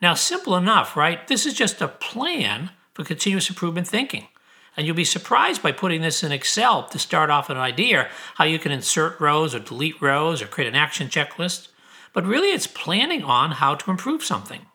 Now, 0.00 0.14
simple 0.14 0.56
enough, 0.56 0.96
right? 0.96 1.26
This 1.26 1.44
is 1.44 1.54
just 1.54 1.80
a 1.80 1.88
plan 1.88 2.70
for 2.94 3.04
continuous 3.04 3.48
improvement 3.48 3.88
thinking. 3.88 4.28
And 4.76 4.86
you'll 4.86 4.94
be 4.94 5.04
surprised 5.04 5.60
by 5.60 5.72
putting 5.72 6.02
this 6.02 6.22
in 6.22 6.30
Excel 6.30 6.84
to 6.84 6.98
start 7.00 7.30
off 7.30 7.50
an 7.50 7.56
idea 7.56 8.08
how 8.36 8.44
you 8.44 8.60
can 8.60 8.70
insert 8.70 9.20
rows 9.20 9.52
or 9.52 9.58
delete 9.58 10.00
rows 10.00 10.40
or 10.40 10.46
create 10.46 10.68
an 10.68 10.76
action 10.76 11.08
checklist. 11.08 11.68
But 12.12 12.24
really, 12.24 12.52
it's 12.52 12.68
planning 12.68 13.24
on 13.24 13.52
how 13.52 13.74
to 13.74 13.90
improve 13.90 14.22
something. 14.22 14.66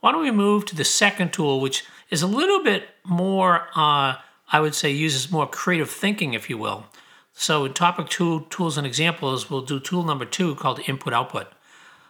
Why 0.00 0.12
don't 0.12 0.22
we 0.22 0.30
move 0.30 0.64
to 0.66 0.76
the 0.76 0.84
second 0.84 1.32
tool, 1.32 1.60
which 1.60 1.84
is 2.10 2.22
a 2.22 2.26
little 2.26 2.62
bit 2.62 2.88
more, 3.04 3.68
uh, 3.76 4.16
I 4.50 4.60
would 4.60 4.74
say, 4.74 4.90
uses 4.90 5.30
more 5.30 5.46
creative 5.46 5.90
thinking, 5.90 6.32
if 6.32 6.48
you 6.48 6.56
will. 6.56 6.86
So, 7.34 7.64
in 7.64 7.74
topic 7.74 8.08
two, 8.08 8.46
tools 8.48 8.78
and 8.78 8.86
examples, 8.86 9.50
we'll 9.50 9.62
do 9.62 9.80
tool 9.80 10.04
number 10.04 10.24
two 10.24 10.54
called 10.54 10.80
input 10.88 11.12
output. 11.12 11.48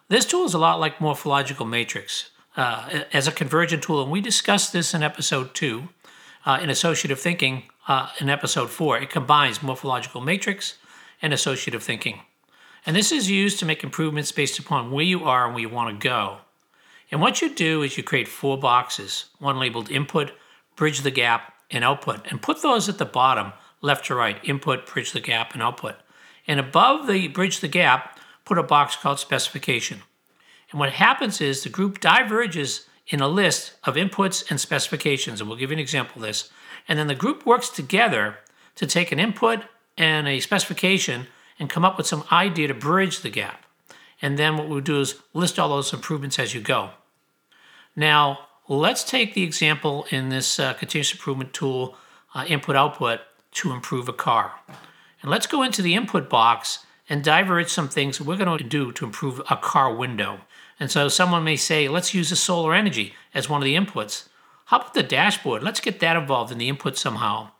This 0.08 0.26
tool 0.26 0.44
is 0.44 0.54
a 0.54 0.58
lot 0.58 0.78
like 0.78 1.00
morphological 1.00 1.64
matrix 1.64 2.30
uh, 2.56 3.04
as 3.12 3.26
a 3.26 3.32
convergent 3.32 3.82
tool, 3.82 4.02
and 4.02 4.12
we 4.12 4.20
discussed 4.20 4.72
this 4.72 4.92
in 4.92 5.02
episode 5.02 5.54
two 5.54 5.88
uh, 6.44 6.58
in 6.62 6.68
associative 6.68 7.18
thinking 7.18 7.64
uh, 7.88 8.10
in 8.20 8.28
episode 8.28 8.70
four. 8.70 8.98
It 8.98 9.10
combines 9.10 9.62
morphological 9.62 10.20
matrix 10.20 10.76
and 11.22 11.32
associative 11.32 11.82
thinking. 11.82 12.20
And 12.86 12.94
this 12.94 13.10
is 13.10 13.30
used 13.30 13.58
to 13.60 13.66
make 13.66 13.82
improvements 13.82 14.30
based 14.30 14.58
upon 14.58 14.90
where 14.90 15.04
you 15.04 15.24
are 15.24 15.46
and 15.46 15.54
where 15.54 15.62
you 15.62 15.70
want 15.70 15.98
to 15.98 16.08
go. 16.08 16.38
And 17.10 17.20
what 17.20 17.40
you 17.40 17.54
do 17.54 17.82
is 17.82 17.96
you 17.96 18.02
create 18.02 18.28
four 18.28 18.58
boxes, 18.58 19.26
one 19.38 19.58
labeled 19.58 19.90
input, 19.90 20.32
bridge 20.76 21.00
the 21.00 21.10
gap, 21.10 21.54
and 21.70 21.82
output, 21.82 22.26
and 22.30 22.42
put 22.42 22.60
those 22.60 22.88
at 22.88 22.98
the 22.98 23.06
bottom, 23.06 23.52
left 23.84 24.06
to 24.06 24.14
right, 24.14 24.38
input, 24.42 24.86
bridge 24.86 25.12
the 25.12 25.20
gap, 25.20 25.52
and 25.52 25.62
output. 25.62 25.96
And 26.46 26.58
above 26.58 27.06
the 27.06 27.28
bridge 27.28 27.60
the 27.60 27.68
gap, 27.68 28.18
put 28.44 28.58
a 28.58 28.62
box 28.62 28.96
called 28.96 29.20
specification. 29.20 30.02
And 30.70 30.80
what 30.80 30.92
happens 30.92 31.40
is 31.40 31.62
the 31.62 31.68
group 31.68 32.00
diverges 32.00 32.86
in 33.06 33.20
a 33.20 33.28
list 33.28 33.74
of 33.84 33.96
inputs 33.96 34.50
and 34.50 34.58
specifications. 34.58 35.40
And 35.40 35.48
we'll 35.48 35.58
give 35.58 35.70
you 35.70 35.76
an 35.76 35.80
example 35.80 36.16
of 36.16 36.22
this. 36.22 36.50
And 36.88 36.98
then 36.98 37.06
the 37.06 37.14
group 37.14 37.44
works 37.44 37.68
together 37.68 38.38
to 38.76 38.86
take 38.86 39.12
an 39.12 39.20
input 39.20 39.60
and 39.96 40.26
a 40.26 40.40
specification 40.40 41.26
and 41.58 41.70
come 41.70 41.84
up 41.84 41.98
with 41.98 42.06
some 42.06 42.24
idea 42.32 42.68
to 42.68 42.74
bridge 42.74 43.20
the 43.20 43.30
gap. 43.30 43.64
And 44.20 44.38
then 44.38 44.56
what 44.56 44.68
we'll 44.68 44.80
do 44.80 45.00
is 45.00 45.16
list 45.34 45.58
all 45.58 45.68
those 45.68 45.92
improvements 45.92 46.38
as 46.38 46.54
you 46.54 46.60
go. 46.60 46.90
Now, 47.94 48.48
let's 48.66 49.04
take 49.04 49.34
the 49.34 49.42
example 49.42 50.06
in 50.10 50.30
this 50.30 50.58
uh, 50.58 50.72
continuous 50.72 51.12
improvement 51.12 51.52
tool, 51.52 51.96
uh, 52.34 52.44
input 52.48 52.74
output, 52.74 53.20
to 53.54 53.72
improve 53.72 54.08
a 54.08 54.12
car. 54.12 54.52
And 55.22 55.30
let's 55.30 55.46
go 55.46 55.62
into 55.62 55.82
the 55.82 55.94
input 55.94 56.28
box 56.28 56.80
and 57.08 57.24
diverge 57.24 57.68
some 57.68 57.88
things 57.88 58.20
we're 58.20 58.36
going 58.36 58.58
to 58.58 58.64
do 58.64 58.92
to 58.92 59.04
improve 59.04 59.40
a 59.50 59.56
car 59.56 59.94
window. 59.94 60.40
And 60.80 60.90
so 60.90 61.08
someone 61.08 61.44
may 61.44 61.56
say, 61.56 61.88
let's 61.88 62.14
use 62.14 62.30
the 62.30 62.36
solar 62.36 62.74
energy 62.74 63.14
as 63.32 63.48
one 63.48 63.60
of 63.60 63.64
the 63.64 63.76
inputs. 63.76 64.28
How 64.66 64.78
about 64.78 64.94
the 64.94 65.02
dashboard? 65.02 65.62
Let's 65.62 65.80
get 65.80 66.00
that 66.00 66.16
involved 66.16 66.50
in 66.50 66.58
the 66.58 66.68
input 66.68 66.96
somehow. 66.96 67.50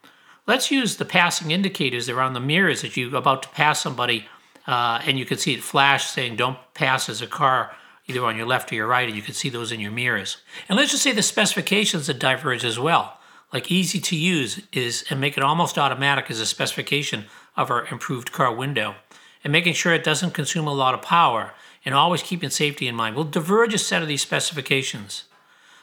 Let's 0.47 0.71
use 0.71 0.97
the 0.97 1.05
passing 1.05 1.51
indicators 1.51 2.09
around 2.09 2.35
the 2.35 2.41
mirrors 2.41 2.85
as 2.85 2.97
you're 2.97 3.17
about 3.17 3.43
to 3.45 3.49
pass 3.51 3.81
somebody, 3.81 4.27
uh, 4.67 5.01
and 5.07 5.19
you 5.19 5.25
can 5.25 5.39
see 5.39 5.55
it 5.55 5.63
flash 5.63 6.07
saying, 6.07 6.37
don't 6.37 6.59
pass 6.75 7.09
as 7.09 7.23
a 7.23 7.27
car 7.27 7.75
either 8.07 8.25
on 8.25 8.37
your 8.37 8.47
left 8.47 8.71
or 8.71 8.75
your 8.75 8.87
right, 8.87 9.09
and 9.09 9.17
you 9.17 9.23
can 9.23 9.33
see 9.33 9.49
those 9.49 9.73
in 9.73 9.81
your 9.81 9.91
mirrors. 9.91 10.39
And 10.69 10.77
let's 10.77 10.91
just 10.91 11.03
say 11.03 11.13
the 11.13 11.23
specifications 11.23 12.07
that 12.07 12.19
diverge 12.19 12.65
as 12.65 12.79
well. 12.79 13.19
Like 13.55 13.71
easy 13.71 14.01
to 14.01 14.17
use 14.17 14.61
is, 14.73 15.05
and 15.09 15.21
make 15.21 15.39
it 15.39 15.45
almost 15.45 15.79
automatic 15.79 16.29
is 16.29 16.41
a 16.41 16.47
specification 16.47 17.27
of 17.57 17.71
our 17.71 17.87
improved 17.87 18.33
car 18.33 18.53
window. 18.53 18.97
And 19.45 19.53
making 19.53 19.75
sure 19.75 19.95
it 19.95 20.03
doesn't 20.03 20.35
consume 20.35 20.67
a 20.67 20.75
lot 20.75 20.93
of 20.93 21.03
power 21.03 21.53
and 21.85 21.95
always 21.95 22.21
keeping 22.21 22.51
safety 22.51 22.89
in 22.89 22.97
mind. 22.97 23.15
We'll 23.15 23.27
diverge 23.27 23.73
a 23.73 23.79
set 23.79 24.03
of 24.03 24.09
these 24.09 24.23
specifications. 24.23 25.25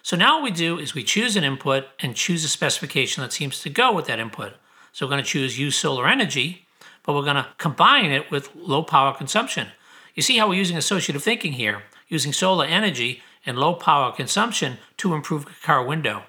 So 0.03 0.17
now 0.17 0.35
what 0.35 0.43
we 0.43 0.51
do 0.51 0.79
is 0.79 0.93
we 0.93 1.03
choose 1.03 1.37
an 1.37 1.45
input 1.45 1.85
and 1.99 2.13
choose 2.13 2.43
a 2.43 2.49
specification 2.49 3.23
that 3.23 3.31
seems 3.31 3.61
to 3.61 3.69
go 3.69 3.93
with 3.93 4.07
that 4.07 4.19
input. 4.19 4.51
So 4.91 5.05
we're 5.05 5.11
going 5.11 5.23
to 5.23 5.29
choose 5.29 5.57
use 5.57 5.77
solar 5.77 6.07
energy, 6.07 6.65
but 7.03 7.13
we're 7.13 7.21
going 7.21 7.37
to 7.37 7.47
combine 7.57 8.11
it 8.11 8.29
with 8.29 8.53
low 8.53 8.83
power 8.83 9.13
consumption. 9.13 9.67
You 10.13 10.23
see 10.23 10.37
how 10.37 10.49
we're 10.49 10.55
using 10.55 10.75
associative 10.75 11.23
thinking 11.23 11.53
here, 11.53 11.83
using 12.09 12.33
solar 12.33 12.65
energy 12.65 13.21
and 13.45 13.57
low 13.57 13.75
power 13.75 14.11
consumption 14.11 14.79
to 14.97 15.13
improve 15.13 15.61
car 15.63 15.85
window. 15.85 16.23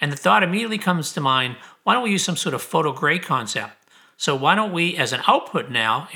And 0.00 0.12
the 0.12 0.16
thought 0.16 0.42
immediately 0.42 0.78
comes 0.78 1.12
to 1.12 1.20
mind, 1.20 1.56
why 1.82 1.94
don't 1.94 2.04
we 2.04 2.10
use 2.10 2.24
some 2.24 2.36
sort 2.36 2.54
of 2.54 2.62
photo 2.62 2.92
gray 2.92 3.18
concept? 3.18 3.72
So 4.16 4.34
why 4.34 4.54
don't 4.54 4.72
we, 4.72 4.96
as 4.96 5.12
an 5.12 5.22
output 5.26 5.70
now, 5.70 6.08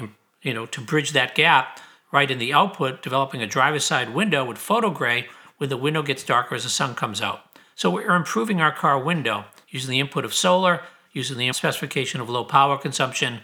you 0.42 0.54
know, 0.54 0.66
to 0.66 0.80
bridge 0.80 1.12
that 1.12 1.34
gap, 1.34 1.80
right 2.12 2.30
in 2.30 2.38
the 2.38 2.52
output, 2.52 3.02
developing 3.02 3.42
a 3.42 3.46
driver's 3.46 3.84
side 3.84 4.14
window 4.14 4.44
with 4.44 4.58
photo 4.58 4.90
gray 4.90 5.26
where 5.56 5.68
the 5.68 5.76
window 5.76 6.02
gets 6.02 6.24
darker 6.24 6.54
as 6.54 6.64
the 6.64 6.68
sun 6.68 6.94
comes 6.94 7.20
out. 7.20 7.40
So 7.74 7.90
we're 7.90 8.14
improving 8.14 8.60
our 8.60 8.72
car 8.72 9.02
window 9.02 9.44
using 9.68 9.90
the 9.90 10.00
input 10.00 10.24
of 10.24 10.34
solar, 10.34 10.82
using 11.12 11.38
the 11.38 11.52
specification 11.52 12.20
of 12.20 12.28
low 12.28 12.44
power 12.44 12.76
consumption, 12.76 13.40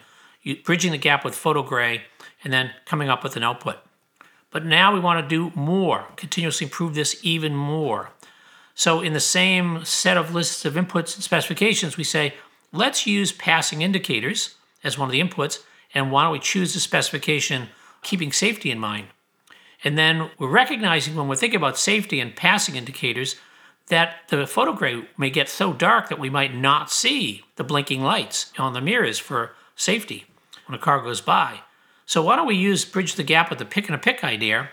bridging 0.64 0.92
the 0.92 0.99
gap 0.99 1.25
with 1.25 1.35
photo 1.35 1.62
gray, 1.62 2.02
and 2.45 2.52
then 2.52 2.73
coming 2.85 3.09
up 3.09 3.25
with 3.25 3.37
an 3.37 3.42
output. 3.42 3.78
But 4.50 4.64
now 4.64 4.92
we 4.92 5.00
want 5.00 5.23
to 5.23 5.28
do 5.28 5.52
more, 5.54 6.07
continuously 6.16 6.66
improve 6.66 6.95
this 6.95 7.21
even 7.23 7.54
more. 7.54 8.11
So 8.78 9.00
in 9.00 9.12
the 9.12 9.18
same 9.18 9.85
set 9.85 10.16
of 10.16 10.32
lists 10.32 10.64
of 10.64 10.75
inputs 10.75 11.16
and 11.16 11.25
specifications, 11.25 11.97
we 11.97 12.04
say, 12.04 12.35
let's 12.70 13.08
use 13.08 13.32
passing 13.32 13.82
indicators 13.82 14.54
as 14.85 14.97
one 14.97 15.08
of 15.08 15.12
the 15.12 15.20
inputs, 15.20 15.64
and 15.94 16.12
why 16.12 16.23
don't 16.23 16.32
we 16.32 16.38
choose 16.38 16.75
the 16.75 16.78
specification 16.78 17.70
keeping 18.02 18.30
safety 18.30 18.70
in 18.70 18.78
mind. 18.78 19.08
And 19.82 19.99
then 19.99 20.30
we're 20.38 20.49
recognizing 20.49 21.16
when 21.16 21.26
we're 21.26 21.35
thinking 21.35 21.56
about 21.56 21.76
safety 21.76 22.20
and 22.20 22.37
passing 22.37 22.76
indicators 22.76 23.35
that 23.88 24.18
the 24.28 24.47
photo 24.47 24.75
photogray 24.75 25.08
may 25.18 25.30
get 25.30 25.49
so 25.49 25.73
dark 25.73 26.08
that 26.08 26.20
we 26.20 26.30
might 26.30 26.54
not 26.54 26.88
see 26.88 27.42
the 27.56 27.64
blinking 27.64 28.04
lights 28.04 28.52
on 28.61 28.75
the 28.75 28.80
mirrors 28.80 29.18
for 29.18 29.56
safety 29.75 30.25
when 30.66 30.78
a 30.78 30.80
car 30.80 31.02
goes 31.02 31.20
by. 31.20 31.62
So 32.06 32.23
why 32.23 32.37
don't 32.37 32.47
we 32.47 32.54
use 32.54 32.85
bridge 32.85 33.16
the 33.16 33.25
gap 33.25 33.50
with 33.50 33.58
the 33.58 33.64
pick 33.64 33.87
and 33.87 33.97
a 33.97 33.99
pick 33.99 34.23
idea? 34.23 34.68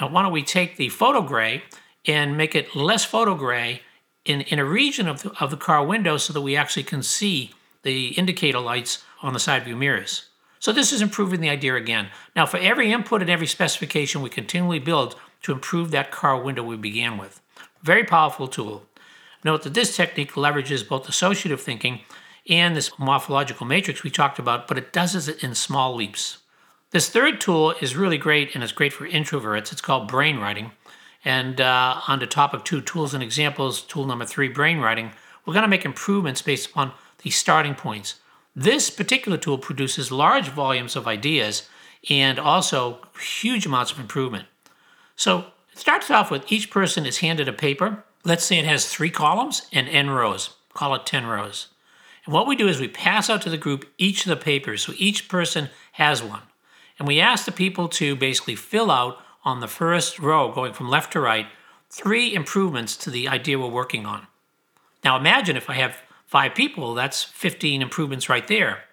Now 0.00 0.08
why 0.08 0.22
don't 0.22 0.32
we 0.32 0.44
take 0.44 0.78
the 0.78 0.88
photogray 0.88 1.60
and 2.06 2.36
make 2.36 2.54
it 2.54 2.74
less 2.74 3.06
photogray 3.06 3.80
in, 4.24 4.42
in 4.42 4.58
a 4.58 4.64
region 4.64 5.08
of 5.08 5.22
the, 5.22 5.32
of 5.40 5.50
the 5.50 5.56
car 5.56 5.84
window 5.84 6.16
so 6.16 6.32
that 6.32 6.40
we 6.40 6.56
actually 6.56 6.82
can 6.82 7.02
see 7.02 7.52
the 7.82 8.08
indicator 8.08 8.60
lights 8.60 9.02
on 9.22 9.32
the 9.32 9.40
side 9.40 9.64
view 9.64 9.76
mirrors. 9.76 10.26
So 10.58 10.72
this 10.72 10.92
is 10.92 11.00
improving 11.00 11.40
the 11.40 11.48
idea 11.48 11.74
again. 11.74 12.08
Now 12.36 12.46
for 12.46 12.58
every 12.58 12.92
input 12.92 13.22
and 13.22 13.30
every 13.30 13.46
specification, 13.46 14.20
we 14.20 14.28
continually 14.28 14.78
build 14.78 15.16
to 15.42 15.52
improve 15.52 15.90
that 15.90 16.10
car 16.10 16.40
window 16.40 16.62
we 16.62 16.76
began 16.76 17.16
with. 17.16 17.40
Very 17.82 18.04
powerful 18.04 18.46
tool. 18.46 18.84
Note 19.42 19.62
that 19.62 19.72
this 19.72 19.96
technique 19.96 20.32
leverages 20.32 20.86
both 20.86 21.08
associative 21.08 21.62
thinking 21.62 22.00
and 22.48 22.76
this 22.76 22.98
morphological 22.98 23.66
matrix 23.66 24.02
we 24.02 24.10
talked 24.10 24.38
about, 24.38 24.68
but 24.68 24.76
it 24.76 24.92
does 24.92 25.28
it 25.28 25.42
in 25.42 25.54
small 25.54 25.94
leaps. 25.94 26.38
This 26.90 27.08
third 27.08 27.40
tool 27.40 27.74
is 27.80 27.96
really 27.96 28.18
great 28.18 28.54
and 28.54 28.62
it's 28.62 28.72
great 28.72 28.92
for 28.92 29.08
introverts. 29.08 29.72
It's 29.72 29.80
called 29.80 30.10
brainwriting. 30.10 30.72
And 31.24 31.60
uh, 31.60 32.00
on 32.08 32.20
to 32.20 32.26
topic 32.26 32.64
two, 32.64 32.80
tools 32.80 33.12
and 33.14 33.22
examples, 33.22 33.82
tool 33.82 34.06
number 34.06 34.24
three, 34.24 34.52
brainwriting, 34.52 35.12
we're 35.44 35.54
going 35.54 35.62
to 35.62 35.68
make 35.68 35.84
improvements 35.84 36.42
based 36.42 36.70
upon 36.70 36.92
these 37.22 37.36
starting 37.36 37.74
points. 37.74 38.16
This 38.54 38.90
particular 38.90 39.38
tool 39.38 39.58
produces 39.58 40.10
large 40.10 40.48
volumes 40.48 40.96
of 40.96 41.06
ideas 41.06 41.68
and 42.08 42.38
also 42.38 43.00
huge 43.20 43.66
amounts 43.66 43.92
of 43.92 43.98
improvement. 43.98 44.46
So 45.16 45.46
it 45.72 45.78
starts 45.78 46.10
off 46.10 46.30
with 46.30 46.50
each 46.50 46.70
person 46.70 47.04
is 47.04 47.18
handed 47.18 47.48
a 47.48 47.52
paper. 47.52 48.04
Let's 48.24 48.44
say 48.44 48.58
it 48.58 48.64
has 48.64 48.88
three 48.88 49.10
columns 49.10 49.68
and 49.72 49.88
n 49.88 50.10
rows. 50.10 50.56
Call 50.72 50.94
it 50.94 51.06
10 51.06 51.26
rows. 51.26 51.68
And 52.24 52.34
what 52.34 52.46
we 52.46 52.56
do 52.56 52.68
is 52.68 52.80
we 52.80 52.88
pass 52.88 53.28
out 53.28 53.42
to 53.42 53.50
the 53.50 53.58
group 53.58 53.86
each 53.98 54.24
of 54.24 54.30
the 54.30 54.36
papers, 54.36 54.82
so 54.82 54.92
each 54.96 55.28
person 55.28 55.70
has 55.92 56.22
one. 56.22 56.42
And 56.98 57.08
we 57.08 57.20
ask 57.20 57.44
the 57.44 57.52
people 57.52 57.88
to 57.88 58.14
basically 58.14 58.56
fill 58.56 58.90
out 58.90 59.18
on 59.50 59.60
the 59.60 59.68
first 59.68 60.18
row, 60.18 60.50
going 60.52 60.72
from 60.72 60.88
left 60.88 61.12
to 61.12 61.20
right, 61.20 61.46
three 61.90 62.32
improvements 62.32 62.96
to 62.96 63.10
the 63.10 63.28
idea 63.28 63.58
we're 63.58 63.68
working 63.68 64.06
on. 64.06 64.28
Now 65.04 65.16
imagine 65.16 65.56
if 65.56 65.68
I 65.68 65.74
have 65.74 65.98
five 66.26 66.54
people, 66.54 66.94
that's 66.94 67.24
15 67.24 67.82
improvements 67.82 68.28
right 68.28 68.46
there. 68.46 68.84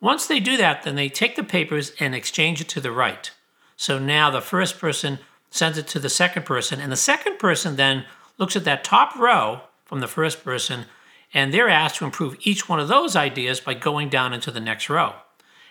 Once 0.00 0.26
they 0.26 0.38
do 0.38 0.56
that, 0.58 0.82
then 0.82 0.96
they 0.96 1.08
take 1.08 1.34
the 1.34 1.42
papers 1.42 1.92
and 1.98 2.14
exchange 2.14 2.60
it 2.60 2.68
to 2.68 2.80
the 2.80 2.92
right. 2.92 3.30
So 3.76 3.98
now 3.98 4.30
the 4.30 4.42
first 4.42 4.78
person 4.78 5.18
sends 5.50 5.78
it 5.78 5.86
to 5.88 5.98
the 5.98 6.10
second 6.10 6.44
person, 6.44 6.80
and 6.80 6.92
the 6.92 6.96
second 6.96 7.38
person 7.38 7.76
then 7.76 8.04
looks 8.36 8.56
at 8.56 8.64
that 8.64 8.84
top 8.84 9.16
row 9.16 9.62
from 9.84 10.00
the 10.00 10.08
first 10.08 10.44
person, 10.44 10.84
and 11.32 11.54
they're 11.54 11.68
asked 11.68 11.96
to 11.96 12.04
improve 12.04 12.36
each 12.42 12.68
one 12.68 12.80
of 12.80 12.88
those 12.88 13.16
ideas 13.16 13.60
by 13.60 13.72
going 13.72 14.08
down 14.08 14.34
into 14.34 14.50
the 14.50 14.60
next 14.60 14.90
row. 14.90 15.14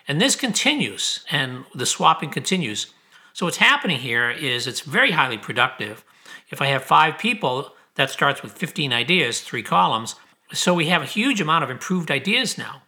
And 0.08 0.20
this 0.20 0.36
continues, 0.36 1.24
and 1.30 1.66
the 1.74 1.86
swapping 1.86 2.30
continues. 2.30 2.93
So 3.34 3.48
what's 3.48 3.58
happening 3.58 4.00
here 4.00 4.30
is 4.30 4.68
it's 4.68 4.82
very 4.82 5.12
highly 5.12 5.38
productive. 5.38 6.06
If 6.50 6.62
I 6.62 6.68
have 6.68 6.84
five 6.84 7.18
people, 7.18 7.74
that 7.96 8.10
starts 8.10 8.42
with 8.42 8.54
15 8.54 8.94
ideas, 8.94 9.42
three 9.42 9.64
columns. 9.64 10.16
So 10.52 10.74
we 10.74 10.88
have 10.88 11.02
a 11.02 11.06
huge 11.06 11.42
amount 11.42 11.64
of 11.64 11.70
improved 11.70 12.12
ideas 12.12 12.58
now. 12.58 12.84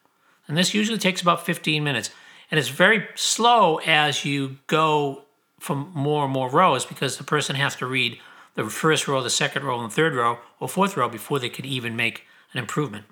And 0.47 0.55
this 0.55 0.73
usually 0.73 0.99
takes 0.99 1.21
about 1.21 1.45
15 1.45 1.83
minutes. 1.83 2.11
And 2.51 2.59
it's 2.59 2.69
very 2.69 3.07
slow 3.15 3.77
as 3.85 4.23
you 4.23 4.57
go 4.67 5.23
from 5.59 5.91
more 5.95 6.25
and 6.25 6.33
more 6.33 6.49
rows 6.49 6.85
because 6.85 7.17
the 7.17 7.23
person 7.23 7.55
has 7.55 7.75
to 7.77 7.87
read 7.87 8.19
the 8.53 8.69
first 8.69 9.07
row, 9.07 9.21
the 9.21 9.29
second 9.29 9.63
row, 9.63 9.79
and 9.79 9.89
the 9.89 9.95
third 9.95 10.13
row, 10.13 10.39
or 10.59 10.69
fourth 10.69 10.95
row 10.95 11.09
before 11.09 11.39
they 11.39 11.49
could 11.49 11.65
even 11.65 11.95
make 11.95 12.23
an 12.53 12.59
improvement. 12.59 13.05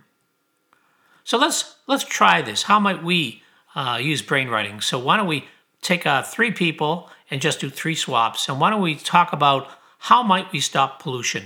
So 1.24 1.38
let's 1.38 1.76
let's 1.88 2.04
try 2.04 2.42
this. 2.42 2.64
How 2.64 2.80
might 2.80 3.04
we 3.04 3.42
uh, 3.76 4.00
use 4.02 4.22
brainwriting? 4.22 4.84
So 4.84 5.00
why 5.00 5.18
don't 5.18 5.28
we 5.28 5.46
take 5.82 6.06
uh, 6.06 6.22
three 6.22 6.52
people 6.52 7.10
and 7.34 7.42
just 7.42 7.60
do 7.60 7.68
three 7.68 7.96
swaps? 7.96 8.48
And 8.48 8.62
why 8.62 8.70
don't 8.70 8.84
we 8.84 8.94
talk 8.94 9.34
about 9.34 9.68
how 9.98 10.22
might 10.22 10.52
we 10.52 10.60
stop 10.60 11.02
pollution? 11.02 11.46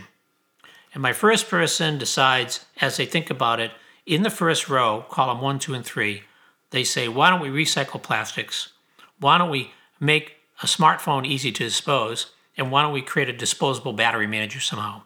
And 0.93 1.01
my 1.01 1.13
first 1.13 1.47
person 1.47 1.97
decides, 1.97 2.65
as 2.81 2.97
they 2.97 3.05
think 3.05 3.29
about 3.29 3.61
it, 3.61 3.71
in 4.05 4.23
the 4.23 4.29
first 4.29 4.67
row, 4.67 5.05
column 5.09 5.39
one, 5.39 5.59
two, 5.59 5.73
and 5.73 5.85
three, 5.85 6.23
they 6.71 6.83
say, 6.83 7.07
why 7.07 7.29
don't 7.29 7.39
we 7.39 7.47
recycle 7.47 8.03
plastics? 8.03 8.73
Why 9.17 9.37
don't 9.37 9.49
we 9.49 9.71
make 9.97 10.35
a 10.61 10.65
smartphone 10.65 11.25
easy 11.25 11.53
to 11.53 11.63
dispose? 11.63 12.33
And 12.57 12.69
why 12.69 12.81
don't 12.81 12.91
we 12.91 13.01
create 13.01 13.29
a 13.29 13.33
disposable 13.33 13.93
battery 13.93 14.27
manager 14.27 14.59
somehow? 14.59 15.03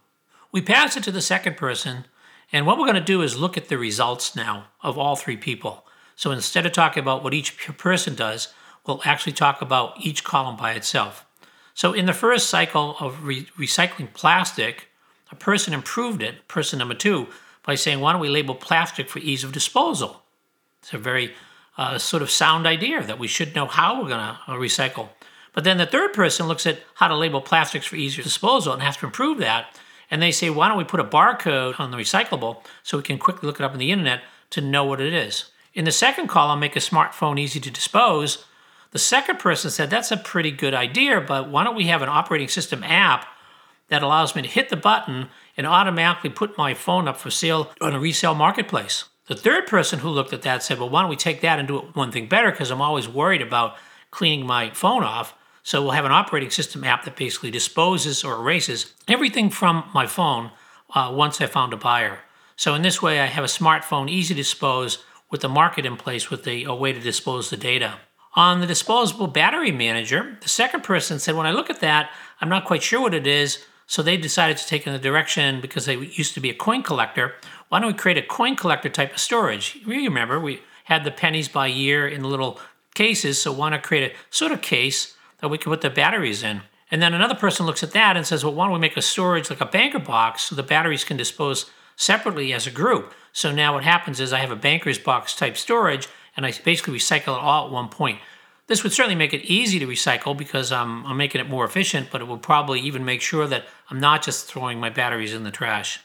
We 0.52 0.62
pass 0.62 0.98
it 0.98 1.04
to 1.04 1.12
the 1.12 1.22
second 1.22 1.58
person, 1.58 2.06
and 2.52 2.66
what 2.66 2.80
we're 2.80 2.88
going 2.88 2.96
to 2.96 3.02
do 3.02 3.22
is 3.22 3.38
look 3.38 3.56
at 3.56 3.70
the 3.70 3.78
results 3.78 4.36
now 4.36 4.70
of 4.82 4.98
all 4.98 5.16
three 5.16 5.38
people. 5.38 5.86
So 6.16 6.32
instead 6.32 6.66
of 6.66 6.72
talking 6.72 7.02
about 7.04 7.24
what 7.24 7.36
each 7.36 7.56
person 7.78 8.16
does, 8.16 8.52
we'll 8.86 9.02
actually 9.06 9.34
talk 9.34 9.62
about 9.62 9.94
each 10.00 10.24
column 10.24 10.58
by 10.58 10.74
itself. 10.74 11.26
So 11.74 11.94
in 11.94 12.06
the 12.06 12.14
first 12.14 12.50
cycle 12.50 12.96
of 13.00 13.26
re- 13.26 13.48
recycling 13.58 14.14
plastic, 14.14 14.88
a 15.32 15.36
person 15.36 15.74
improved 15.74 16.22
it, 16.22 16.48
person 16.48 16.80
number 16.80 16.96
two, 16.96 17.28
by 17.64 17.76
saying, 17.76 18.00
why 18.00 18.12
don't 18.12 18.22
we 18.22 18.30
label 18.30 18.56
plastic 18.56 19.08
for 19.08 19.20
ease 19.20 19.44
of 19.44 19.52
disposal? 19.52 20.24
It's 20.82 20.94
a 20.94 20.98
very 20.98 21.34
uh, 21.78 21.98
sort 21.98 22.24
of 22.24 22.30
sound 22.30 22.66
idea 22.66 23.04
that 23.04 23.20
we 23.20 23.28
should 23.28 23.56
know 23.56 23.66
how 23.66 24.02
we're 24.02 24.10
going 24.10 24.20
to 24.20 24.40
uh, 24.48 24.56
recycle. 24.56 25.10
But 25.54 25.64
then 25.64 25.78
the 25.78 25.86
third 25.86 26.14
person 26.14 26.48
looks 26.48 26.66
at 26.66 26.80
how 26.96 27.08
to 27.08 27.16
label 27.16 27.42
plastics 27.42 27.86
for 27.86 27.96
easier 27.96 28.24
disposal 28.24 28.74
and 28.74 28.82
has 28.82 28.98
to 28.98 29.06
improve 29.06 29.38
that. 29.40 29.78
And 30.10 30.22
they 30.22 30.32
say, 30.32 30.50
why 30.50 30.68
don't 30.68 30.78
we 30.78 30.84
put 30.84 31.00
a 31.00 31.06
barcode 31.06 31.80
on 31.80 31.92
the 31.92 31.98
recyclable 31.98 32.64
so 32.84 32.98
we 32.98 33.04
can 33.04 33.18
quickly 33.18 33.48
look 33.48 33.60
it 33.60 33.64
up 33.64 33.72
on 33.72 33.80
the 33.80 33.92
internet 33.92 34.22
to 34.52 34.62
know 34.62 34.84
what 34.84 35.02
it 35.02 35.14
is? 35.14 35.46
In 35.74 35.86
the 35.86 35.92
second 35.92 36.28
column, 36.28 36.60
make 36.60 36.76
a 36.76 36.80
smartphone 36.80 37.40
easy 37.40 37.60
to 37.62 37.72
dispose. 37.72 38.46
The 38.92 39.00
second 39.00 39.40
person 39.40 39.72
said, 39.72 39.90
that's 39.90 40.12
a 40.12 40.18
pretty 40.18 40.52
good 40.52 40.74
idea, 40.74 41.22
but 41.22 41.50
why 41.50 41.64
don't 41.64 41.76
we 41.76 41.88
have 41.88 42.02
an 42.02 42.10
operating 42.10 42.50
system 42.50 42.84
app 42.84 43.26
that 43.88 44.04
allows 44.04 44.36
me 44.36 44.42
to 44.42 44.48
hit 44.48 44.70
the 44.70 44.76
button 44.76 45.30
and 45.56 45.66
automatically 45.66 46.30
put 46.30 46.58
my 46.58 46.74
phone 46.74 47.08
up 47.08 47.18
for 47.18 47.32
sale 47.32 47.72
on 47.80 47.94
a 47.94 48.00
resale 48.00 48.36
marketplace? 48.36 49.06
The 49.28 49.36
third 49.36 49.66
person 49.66 50.00
who 50.00 50.10
looked 50.10 50.34
at 50.34 50.42
that 50.42 50.62
said, 50.62 50.78
well, 50.78 50.90
why 50.90 51.02
don't 51.02 51.10
we 51.10 51.16
take 51.16 51.40
that 51.40 51.58
and 51.58 51.68
do 51.68 51.80
it 51.80 51.96
one 51.96 52.12
thing 52.12 52.28
better 52.28 52.52
because 52.52 52.70
I'm 52.70 52.82
always 52.82 53.08
worried 53.08 53.42
about 53.42 53.78
cleaning 54.12 54.46
my 54.46 54.72
phone 54.72 55.04
off. 55.04 55.36
So 55.64 55.82
we'll 55.82 55.92
have 55.92 56.06
an 56.06 56.12
operating 56.12 56.50
system 56.50 56.84
app 56.84 57.06
that 57.06 57.16
basically 57.16 57.52
disposes 57.52 58.26
or 58.26 58.34
erases 58.34 58.94
everything 59.08 59.50
from 59.50 59.90
my 59.94 60.06
phone 60.06 60.52
uh, 60.94 61.14
once 61.16 61.40
I 61.40 61.46
found 61.46 61.72
a 61.72 61.78
buyer. 61.78 62.20
So 62.58 62.74
in 62.74 62.82
this 62.82 63.02
way, 63.02 63.22
I 63.22 63.28
have 63.28 63.44
a 63.44 63.48
smartphone 63.48 64.10
easy 64.10 64.34
to 64.34 64.42
dispose 64.42 65.04
with 65.30 65.42
the 65.42 65.48
market 65.48 65.86
in 65.86 65.96
place 65.96 66.30
with 66.30 66.46
a, 66.46 66.66
a 66.66 66.76
way 66.76 66.92
to 66.92 67.00
dispose 67.00 67.50
the 67.50 67.58
data. 67.58 68.00
On 68.34 68.62
the 68.62 68.68
disposable 68.68 69.28
battery 69.28 69.72
manager, 69.72 70.38
the 70.42 70.50
second 70.50 70.84
person 70.84 71.20
said, 71.20 71.36
when 71.36 71.46
I 71.46 71.52
look 71.52 71.70
at 71.70 71.82
that, 71.82 72.12
I'm 72.40 72.50
not 72.50 72.66
quite 72.66 72.82
sure 72.82 73.02
what 73.02 73.14
it 73.14 73.28
is. 73.28 73.66
So 73.88 74.02
they 74.02 74.16
decided 74.16 74.56
to 74.58 74.66
take 74.66 74.88
in 74.88 74.94
the 74.94 75.00
direction 75.00 75.60
because 75.60 75.86
they 75.86 75.98
used 75.98 76.34
to 76.36 76.40
be 76.40 76.50
a 76.50 76.54
coin 76.54 76.82
collector. 76.82 77.34
Why 77.68 77.80
don't 77.80 77.92
we 77.92 77.98
create 77.98 78.18
a 78.18 78.22
coin 78.22 78.56
collector 78.56 78.88
type 78.88 79.12
of 79.12 79.20
storage? 79.20 79.80
You 79.86 80.06
remember 80.06 80.40
we 80.40 80.62
had 80.86 81.04
the 81.04 81.12
pennies 81.12 81.50
by 81.50 81.68
year 81.68 82.08
in 82.08 82.24
little 82.24 82.58
cases. 82.94 83.42
So 83.42 83.52
why 83.52 83.70
not 83.70 83.84
create 83.84 84.14
a 84.14 84.16
sort 84.30 84.54
of 84.54 84.62
case 84.62 85.18
that 85.40 85.50
we 85.50 85.58
can 85.58 85.72
put 85.72 85.82
the 85.82 85.90
batteries 85.90 86.42
in? 86.42 86.62
And 86.90 87.02
then 87.02 87.14
another 87.14 87.36
person 87.36 87.66
looks 87.66 87.84
at 87.84 87.92
that 87.92 88.16
and 88.16 88.26
says, 88.26 88.46
well, 88.46 88.54
why 88.54 88.66
don't 88.66 88.74
we 88.74 88.80
make 88.80 88.96
a 88.96 89.02
storage 89.02 89.50
like 89.50 89.62
a 89.62 89.66
banker 89.66 90.00
box 90.00 90.44
so 90.44 90.56
the 90.56 90.64
batteries 90.64 91.04
can 91.04 91.18
dispose 91.18 91.70
separately 91.98 92.54
as 92.54 92.66
a 92.66 92.72
group? 92.72 93.14
So 93.34 93.52
now 93.52 93.74
what 93.74 93.84
happens 93.84 94.22
is 94.22 94.32
I 94.32 94.40
have 94.40 94.52
a 94.52 94.56
banker's 94.56 95.00
box 95.00 95.36
type 95.36 95.58
storage 95.58 96.08
and 96.36 96.46
I 96.46 96.54
basically 96.64 96.98
recycle 96.98 97.36
it 97.36 97.42
all 97.42 97.66
at 97.66 97.72
one 97.72 97.90
point. 97.90 98.20
This 98.68 98.84
would 98.84 98.94
certainly 98.94 99.16
make 99.16 99.34
it 99.34 99.44
easy 99.44 99.80
to 99.80 99.88
recycle 99.88 100.38
because 100.38 100.72
I'm, 100.72 101.06
I'm 101.06 101.18
making 101.18 101.42
it 101.42 101.50
more 101.50 101.66
efficient, 101.66 102.10
but 102.12 102.22
it 102.22 102.28
will 102.28 102.38
probably 102.38 102.80
even 102.80 103.04
make 103.04 103.22
sure 103.22 103.48
that 103.48 103.66
I'm 103.90 104.00
not 104.00 104.24
just 104.24 104.46
throwing 104.46 104.80
my 104.80 104.90
batteries 104.90 105.34
in 105.34 105.44
the 105.44 105.52
trash. 105.52 106.00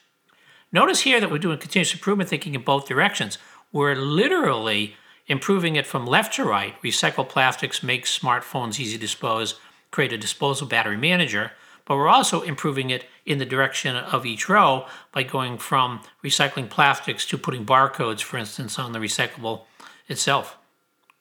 Notice 0.73 1.03
here 1.03 1.21
that 1.21 1.31
we're 1.31 1.39
doing 1.39 1.59
continuous 1.59 1.93
improvement 1.93 2.29
thinking 2.29 2.55
in 2.55 2.63
both 2.63 2.89
directions. 2.89 3.39
We're 3.73 3.95
literally 3.95 4.97
improving 5.29 5.77
it 5.77 5.87
from 5.87 6.07
left 6.07 6.35
to 6.35 6.45
right. 6.45 6.81
Recycle 6.83 7.29
plastics, 7.29 7.83
make 7.83 8.05
smartphones 8.05 8.81
easy 8.81 8.97
to 8.97 9.01
dispose, 9.01 9.61
create 9.91 10.13
a 10.13 10.19
disposal 10.19 10.67
battery 10.67 10.97
manager. 10.97 11.53
But 11.85 11.97
we're 11.97 12.09
also 12.09 12.43
improving 12.43 12.91
it 12.91 13.05
in 13.25 13.39
the 13.39 13.45
direction 13.47 13.95
of 13.95 14.27
each 14.27 14.49
row 14.49 14.87
by 15.13 15.23
going 15.23 15.59
from 15.59 16.01
recycling 16.25 16.69
plastics 16.69 17.25
to 17.27 17.39
putting 17.39 17.65
barcodes, 17.65 18.23
for 18.23 18.39
instance, 18.39 18.77
on 18.77 18.91
the 18.91 18.99
recyclable 18.99 19.63
itself. 20.09 20.57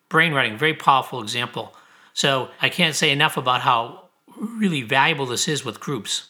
Brainwriting, 0.09 0.57
very 0.57 0.73
powerful 0.73 1.21
example. 1.21 1.75
So 2.13 2.49
I 2.61 2.69
can't 2.69 2.95
say 2.95 3.11
enough 3.11 3.37
about 3.37 3.61
how 3.61 4.09
really 4.37 4.81
valuable 4.81 5.25
this 5.25 5.47
is 5.47 5.65
with 5.65 5.79
groups. 5.79 6.29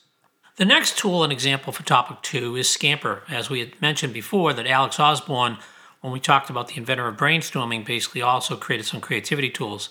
The 0.58 0.66
next 0.66 0.98
tool 0.98 1.24
and 1.24 1.34
example 1.34 1.74
for 1.74 1.84
topic 1.84 2.22
two 2.22 2.56
is 2.56 2.70
Scamper. 2.70 3.24
As 3.30 3.50
we 3.50 3.60
had 3.60 3.82
mentioned 3.82 4.14
before, 4.14 4.54
that 4.54 4.68
Alex 4.68 5.00
Osborn 5.00 5.58
when 6.06 6.14
we 6.14 6.20
talked 6.20 6.52
about 6.52 6.68
the 6.68 6.78
inventor 6.78 7.08
of 7.08 7.18
brainstorming, 7.18 7.84
basically 7.84 8.22
also 8.22 8.56
created 8.56 8.86
some 8.86 9.02
creativity 9.02 9.50
tools. 9.50 9.90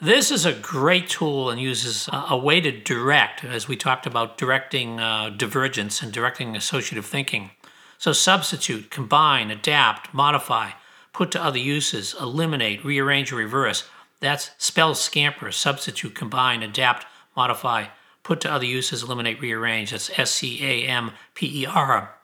This 0.00 0.32
is 0.32 0.44
a 0.44 0.52
great 0.52 1.08
tool 1.08 1.50
and 1.50 1.60
uses 1.60 2.08
a, 2.12 2.36
way 2.36 2.60
to 2.60 2.72
direct, 2.72 3.44
as 3.44 3.68
we 3.68 3.76
talked 3.76 4.06
about 4.06 4.38
directing 4.38 4.98
uh, 4.98 5.30
divergence 5.30 6.02
and 6.02 6.12
directing 6.12 6.56
associative 6.56 7.06
thinking. 7.06 7.52
So, 7.96 8.12
substitute, 8.12 8.90
combine, 8.90 9.52
adapt, 9.52 10.12
modify, 10.12 10.72
put 11.16 11.30
to 11.30 11.42
other 11.42 11.58
uses, 11.58 12.14
eliminate, 12.20 12.84
rearrange, 12.84 13.32
or 13.32 13.36
reverse. 13.36 13.88
That's 14.20 14.50
spell 14.58 14.94
scamper, 14.94 15.50
substitute, 15.50 16.14
combine, 16.14 16.62
adapt, 16.62 17.06
modify, 17.34 17.86
put 18.22 18.42
to 18.42 18.52
other 18.52 18.66
uses, 18.66 19.02
eliminate, 19.02 19.40
rearrange. 19.40 19.92
That's 19.92 20.10
S 20.18 20.30
C 20.30 20.62
A 20.62 20.86
M 20.86 21.12
P 21.34 21.62
E 21.62 21.66
R. 21.66 22.14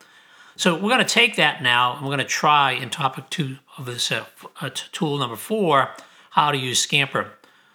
So 0.57 0.75
we're 0.75 0.91
going 0.91 0.99
to 0.99 1.07
take 1.07 1.37
that 1.37 1.63
now 1.63 1.95
and 1.95 2.03
we're 2.03 2.15
going 2.15 2.19
to 2.19 2.25
try 2.25 2.73
in 2.73 2.91
topic 2.91 3.31
two 3.31 3.57
of 3.79 3.87
this 3.87 4.13
uh, 4.13 4.27
uh, 4.61 4.69
tool 4.93 5.17
number 5.17 5.37
four, 5.37 5.89
how 6.29 6.53
to 6.53 6.59
use 6.59 6.79
Scamper. 6.79 7.31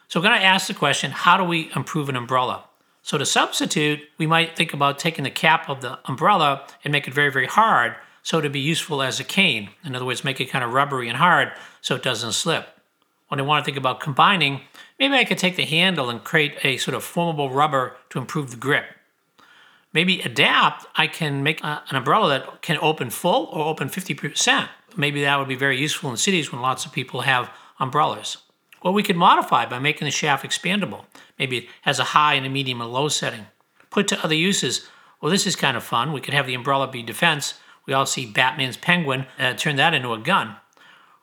So 0.07 0.19
we're 0.19 0.27
going 0.27 0.39
to 0.39 0.45
ask 0.45 0.67
the 0.67 0.75
question, 0.75 1.09
how 1.09 1.35
do 1.35 1.43
we 1.43 1.71
improve 1.75 2.09
an 2.09 2.15
umbrella? 2.15 2.65
So 3.01 3.17
to 3.17 3.25
substitute, 3.25 4.01
we 4.19 4.27
might 4.27 4.55
think 4.55 4.71
about 4.71 4.99
taking 4.99 5.23
the 5.23 5.31
cap 5.31 5.67
of 5.67 5.81
the 5.81 5.97
umbrella 6.05 6.67
and 6.83 6.91
make 6.91 7.07
it 7.07 7.13
very, 7.15 7.31
very 7.31 7.47
hard 7.47 7.95
so 8.27 8.41
to 8.41 8.49
be 8.49 8.59
useful 8.59 9.01
as 9.01 9.19
a 9.19 9.23
cane. 9.23 9.69
In 9.83 9.95
other 9.95 10.05
words, 10.05 10.23
make 10.23 10.41
it 10.41 10.49
kind 10.49 10.63
of 10.63 10.73
rubbery 10.73 11.07
and 11.07 11.17
hard 11.17 11.51
so 11.81 11.95
it 11.95 12.03
doesn't 12.03 12.33
slip. 12.33 12.67
When 13.29 13.39
I 13.39 13.43
want 13.43 13.63
to 13.63 13.65
think 13.65 13.77
about 13.77 13.99
combining, 13.99 14.61
maybe 14.99 15.15
I 15.15 15.25
could 15.25 15.37
take 15.37 15.55
the 15.55 15.65
handle 15.65 16.09
and 16.09 16.23
create 16.23 16.57
a 16.63 16.77
sort 16.77 16.95
of 16.95 17.03
formable 17.03 17.49
rubber 17.49 17.95
to 18.09 18.19
improve 18.19 18.51
the 18.51 18.57
grip 18.57 18.85
maybe 19.97 20.21
adapt, 20.21 20.85
I 20.95 21.07
can 21.07 21.41
make 21.41 21.63
a, 21.63 21.81
an 21.89 21.95
umbrella 21.95 22.29
that 22.29 22.61
can 22.61 22.77
open 22.83 23.09
full 23.09 23.45
or 23.45 23.65
open 23.65 23.89
50%. 23.89 24.69
Maybe 24.95 25.21
that 25.21 25.39
would 25.39 25.47
be 25.47 25.55
very 25.55 25.79
useful 25.79 26.11
in 26.11 26.17
cities 26.17 26.51
when 26.51 26.61
lots 26.61 26.85
of 26.85 26.91
people 26.91 27.21
have 27.21 27.49
umbrellas. 27.79 28.37
Or 28.81 28.91
we 28.91 29.01
could 29.01 29.15
modify 29.15 29.65
by 29.65 29.79
making 29.79 30.05
the 30.05 30.11
shaft 30.11 30.45
expandable. 30.45 31.05
Maybe 31.39 31.57
it 31.57 31.69
has 31.81 31.97
a 31.97 32.11
high 32.15 32.35
and 32.35 32.45
a 32.45 32.49
medium 32.49 32.79
and 32.79 32.93
low 32.93 33.07
setting. 33.07 33.47
Put 33.89 34.07
to 34.09 34.23
other 34.23 34.35
uses. 34.35 34.87
Well, 35.19 35.31
this 35.31 35.47
is 35.47 35.55
kind 35.55 35.75
of 35.75 35.83
fun. 35.83 36.13
We 36.13 36.21
could 36.21 36.35
have 36.35 36.45
the 36.45 36.53
umbrella 36.53 36.87
be 36.87 37.01
defense. 37.01 37.55
We 37.87 37.93
all 37.93 38.05
see 38.05 38.27
Batman's 38.27 38.77
penguin, 38.77 39.25
uh, 39.39 39.53
turn 39.53 39.77
that 39.77 39.95
into 39.95 40.13
a 40.13 40.19
gun. 40.19 40.57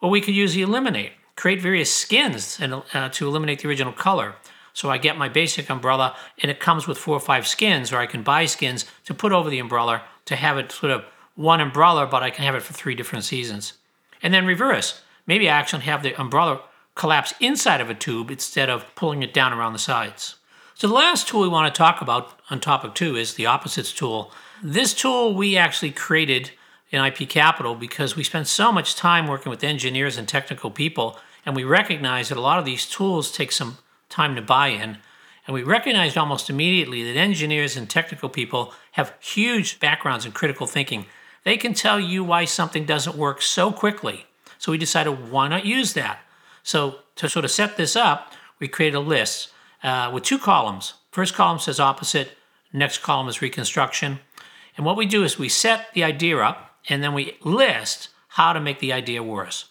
Or 0.01 0.11
we 0.11 0.21
could 0.21 0.35
use 0.35 0.55
the 0.55 0.63
eliminate, 0.63 1.13
create 1.37 1.63
various 1.63 1.95
skins 1.95 2.59
and, 2.61 2.83
uh, 2.93 3.11
to 3.11 3.29
eliminate 3.29 3.61
the 3.61 3.69
original 3.69 3.93
color. 3.93 4.35
So 4.73 4.91
I 4.91 4.99
get 4.99 5.17
my 5.17 5.29
basic 5.29 5.71
umbrella 5.71 6.17
and 6.43 6.51
it 6.51 6.59
comes 6.59 6.89
with 6.89 6.99
four 6.99 7.17
or 7.17 7.21
five 7.21 7.47
skins, 7.47 7.93
or 7.93 7.99
I 7.99 8.07
can 8.07 8.23
buy 8.23 8.47
skins 8.47 8.87
to 9.05 9.15
put 9.15 9.31
over 9.31 9.49
the 9.49 9.61
umbrella 9.61 10.03
to 10.25 10.35
have 10.35 10.59
it 10.59 10.73
sort 10.73 10.91
of 10.91 11.05
one 11.37 11.61
umbrella, 11.61 12.07
but 12.07 12.23
I 12.23 12.31
can 12.31 12.45
have 12.45 12.55
it 12.55 12.63
for 12.63 12.73
three 12.73 12.95
different 12.95 13.25
seasons. 13.25 13.75
And 14.23 14.35
then 14.35 14.47
reverse. 14.47 15.03
Maybe 15.27 15.49
I 15.49 15.57
actually 15.59 15.85
have 15.85 16.03
the 16.03 16.21
umbrella 16.21 16.63
collapse 16.95 17.35
inside 17.41 17.81
of 17.81 17.91
a 17.91 17.95
tube 17.95 18.31
instead 18.31 18.71
of 18.71 18.87
pulling 18.95 19.23
it 19.23 19.35
down 19.35 19.53
around 19.53 19.73
the 19.73 19.79
sides. 19.79 20.37
So 20.77 20.89
the 20.89 20.95
last 20.95 21.29
tool 21.29 21.43
we 21.43 21.49
want 21.49 21.73
to 21.73 21.79
talk 21.79 22.01
about 22.03 22.41
on 22.51 22.59
topic 22.59 22.95
two 22.95 23.15
is 23.15 23.35
the 23.35 23.47
opposites 23.47 23.93
tool. 23.93 24.33
This 24.61 24.93
tool 24.93 25.33
we 25.33 25.57
actually 25.57 25.93
created 25.93 26.51
in 26.91 27.05
IP 27.05 27.29
Capital 27.29 27.77
because 27.77 28.17
we 28.17 28.25
spent 28.25 28.49
so 28.49 28.73
much 28.73 28.97
time 28.97 29.29
working 29.29 29.51
with 29.51 29.63
engineers 29.63 30.17
and 30.17 30.27
technical 30.27 30.73
people, 30.73 31.17
and 31.47 31.55
we 31.55 31.63
recognized 31.63 32.33
that 32.33 32.39
a 32.39 32.41
lot 32.41 32.59
of 32.59 32.65
these 32.65 32.87
tools 32.87 33.31
take 33.31 33.53
some 33.53 33.79
time 34.09 34.35
to 34.35 34.43
buy 34.43 34.69
in. 34.69 34.99
And 35.47 35.55
we 35.55 35.63
recognized 35.63 36.19
almost 36.19 36.51
immediately 36.51 37.05
that 37.05 37.17
engineers 37.17 37.77
and 37.77 37.89
technical 37.89 38.29
people 38.29 38.75
have 38.93 39.15
huge 39.21 39.79
backgrounds 39.79 40.27
in 40.27 40.33
critical 40.33 40.67
thinking. 40.67 41.07
They 41.45 41.57
can 41.57 41.75
tell 41.75 42.01
you 42.01 42.25
why 42.25 42.47
something 42.47 42.85
doesn't 42.85 43.17
work 43.17 43.43
so 43.43 43.71
quickly. 43.71 44.27
So 44.59 44.73
we 44.73 44.79
decided, 44.79 45.31
why 45.31 45.47
not 45.47 45.65
use 45.65 45.93
that? 45.93 46.19
So 46.65 46.97
to 47.15 47.29
sort 47.29 47.45
of 47.45 47.53
set 47.53 47.77
this 47.77 47.95
up, 47.95 48.33
we 48.59 48.67
created 48.67 48.97
a 48.97 49.01
list 49.01 49.51
uh, 49.85 50.11
with 50.13 50.25
two 50.25 50.39
columns. 50.39 50.95
First 51.13 51.35
column 51.35 51.61
says 51.61 51.79
opposite, 51.79 52.31
next 52.73 52.99
column 52.99 53.29
is 53.29 53.41
reconstruction. 53.41 54.19
And 54.77 54.85
what 54.85 54.97
we 54.97 55.07
do 55.07 55.23
is 55.23 55.39
we 55.39 55.49
set 55.49 55.93
the 55.95 56.03
idea 56.03 56.39
up 56.39 56.79
and 56.89 57.03
then 57.03 57.15
we 57.15 57.37
list 57.45 58.09
how 58.29 58.53
to 58.53 58.61
make 58.61 58.81
the 58.81 58.93
idea 58.93 59.23
worse. 59.23 59.67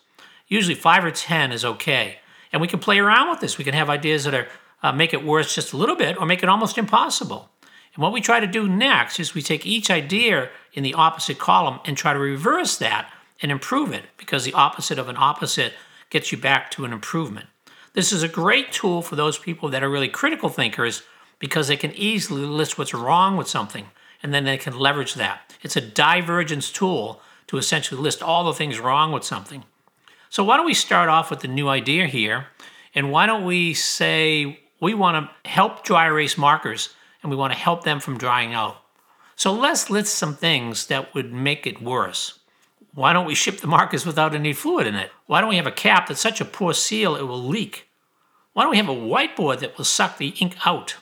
Usually 0.47 0.76
five 0.76 1.04
or 1.04 1.12
10 1.12 1.52
is 1.52 1.65
okay. 1.65 2.19
And 2.54 2.62
we 2.62 2.67
can 2.67 2.80
play 2.80 2.99
around 2.99 3.30
with 3.30 3.41
this. 3.41 3.58
We 3.58 3.65
can 3.65 3.73
have 3.73 3.89
ideas 3.89 4.23
that 4.23 4.34
are 4.34 4.47
uh, 4.84 4.91
make 4.91 5.13
it 5.13 5.26
worse 5.26 5.56
just 5.56 5.73
a 5.73 5.78
little 5.78 5.95
bit 5.95 6.19
or 6.19 6.26
make 6.26 6.43
it 6.43 6.49
almost 6.49 6.78
impossible. 6.78 7.49
And 7.95 8.04
what 8.04 8.12
we 8.12 8.21
try 8.21 8.39
to 8.39 8.47
do 8.47 8.67
next 8.67 9.19
is 9.19 9.34
we 9.34 9.41
take 9.41 9.65
each 9.65 9.89
idea 9.89 10.49
in 10.73 10.84
the 10.84 10.93
opposite 10.93 11.39
column 11.39 11.80
and 11.86 11.95
try 11.95 12.13
to 12.13 12.19
reverse 12.19 12.78
that 12.78 13.10
and 13.41 13.52
improve 13.52 13.91
it 13.93 14.04
because 14.17 14.43
the 14.43 14.54
opposite 14.54 14.99
of 14.99 15.10
an 15.10 15.17
opposite 15.17 15.73
gets 16.10 16.32
you 16.32 16.38
back 16.38 16.69
to 16.71 16.86
an 16.86 16.93
improvement. 16.93 17.47
This 17.93 18.12
is 18.12 18.23
a 18.23 18.27
great 18.27 18.71
tool 18.71 19.03
for 19.03 19.15
those 19.15 19.38
people 19.38 19.69
that 19.69 19.84
are 19.84 19.89
really 19.89 20.10
critical 20.10 20.49
thinkers 20.49 21.03
because 21.38 21.67
they 21.67 21.77
can 21.77 21.91
easily 21.91 22.41
list 22.41 22.77
what's 22.77 22.93
wrong 22.93 23.38
with 23.38 23.47
something 23.47 23.86
and 24.23 24.34
then 24.34 24.45
they 24.45 24.58
can 24.58 24.79
leverage 24.79 25.13
that. 25.13 25.53
It's 25.62 25.75
a 25.75 25.82
divergence 25.82 26.71
tool 26.71 27.21
to 27.47 27.58
essentially 27.58 28.01
list 28.01 28.23
all 28.23 28.45
the 28.45 28.53
things 28.53 28.79
wrong 28.79 29.12
with 29.12 29.23
something. 29.23 29.63
So, 30.29 30.43
why 30.43 30.58
don't 30.58 30.65
we 30.65 30.73
start 30.73 31.10
off 31.10 31.29
with 31.29 31.41
the 31.41 31.47
new 31.47 31.67
idea 31.67 32.08
here? 32.08 32.47
And 32.95 33.12
why 33.12 33.27
don't 33.27 33.45
we 33.45 33.75
say 33.75 34.62
we 34.79 34.95
want 34.95 35.29
to 35.43 35.49
help 35.49 35.84
dry 35.84 36.08
erase 36.08 36.38
markers 36.38 36.89
and 37.21 37.29
we 37.29 37.38
want 37.38 37.53
to 37.53 37.60
help 37.60 37.84
them 37.84 37.99
from 37.99 38.17
drying 38.17 38.53
out? 38.56 38.77
So, 39.36 39.53
let's 39.53 39.91
list 39.91 40.15
some 40.15 40.36
things 40.36 40.88
that 40.88 41.13
would 41.13 41.32
make 41.32 41.67
it 41.67 41.82
worse. 41.82 42.39
Why 42.95 43.12
don't 43.12 43.25
we 43.25 43.34
ship 43.34 43.60
the 43.60 43.67
markers 43.67 44.06
without 44.06 44.36
any 44.36 44.53
fluid 44.53 44.86
in 44.86 44.93
it? 44.93 45.10
Why 45.25 45.41
don't 45.41 45.49
we 45.49 45.56
have 45.56 45.65
a 45.65 45.71
cap 45.71 46.08
that's 46.08 46.21
such 46.21 46.39
a 46.39 46.45
poor 46.45 46.73
seal 46.73 47.15
it 47.15 47.23
will 47.23 47.43
leak? 47.43 47.89
Why 48.53 48.63
don't 48.63 48.71
we 48.71 48.77
have 48.77 48.89
a 48.89 48.93
whiteboard 48.93 49.60
that 49.60 49.77
will 49.77 49.86
suck 49.86 50.17
the 50.17 50.36
ink 50.39 50.56
out? 50.63 50.97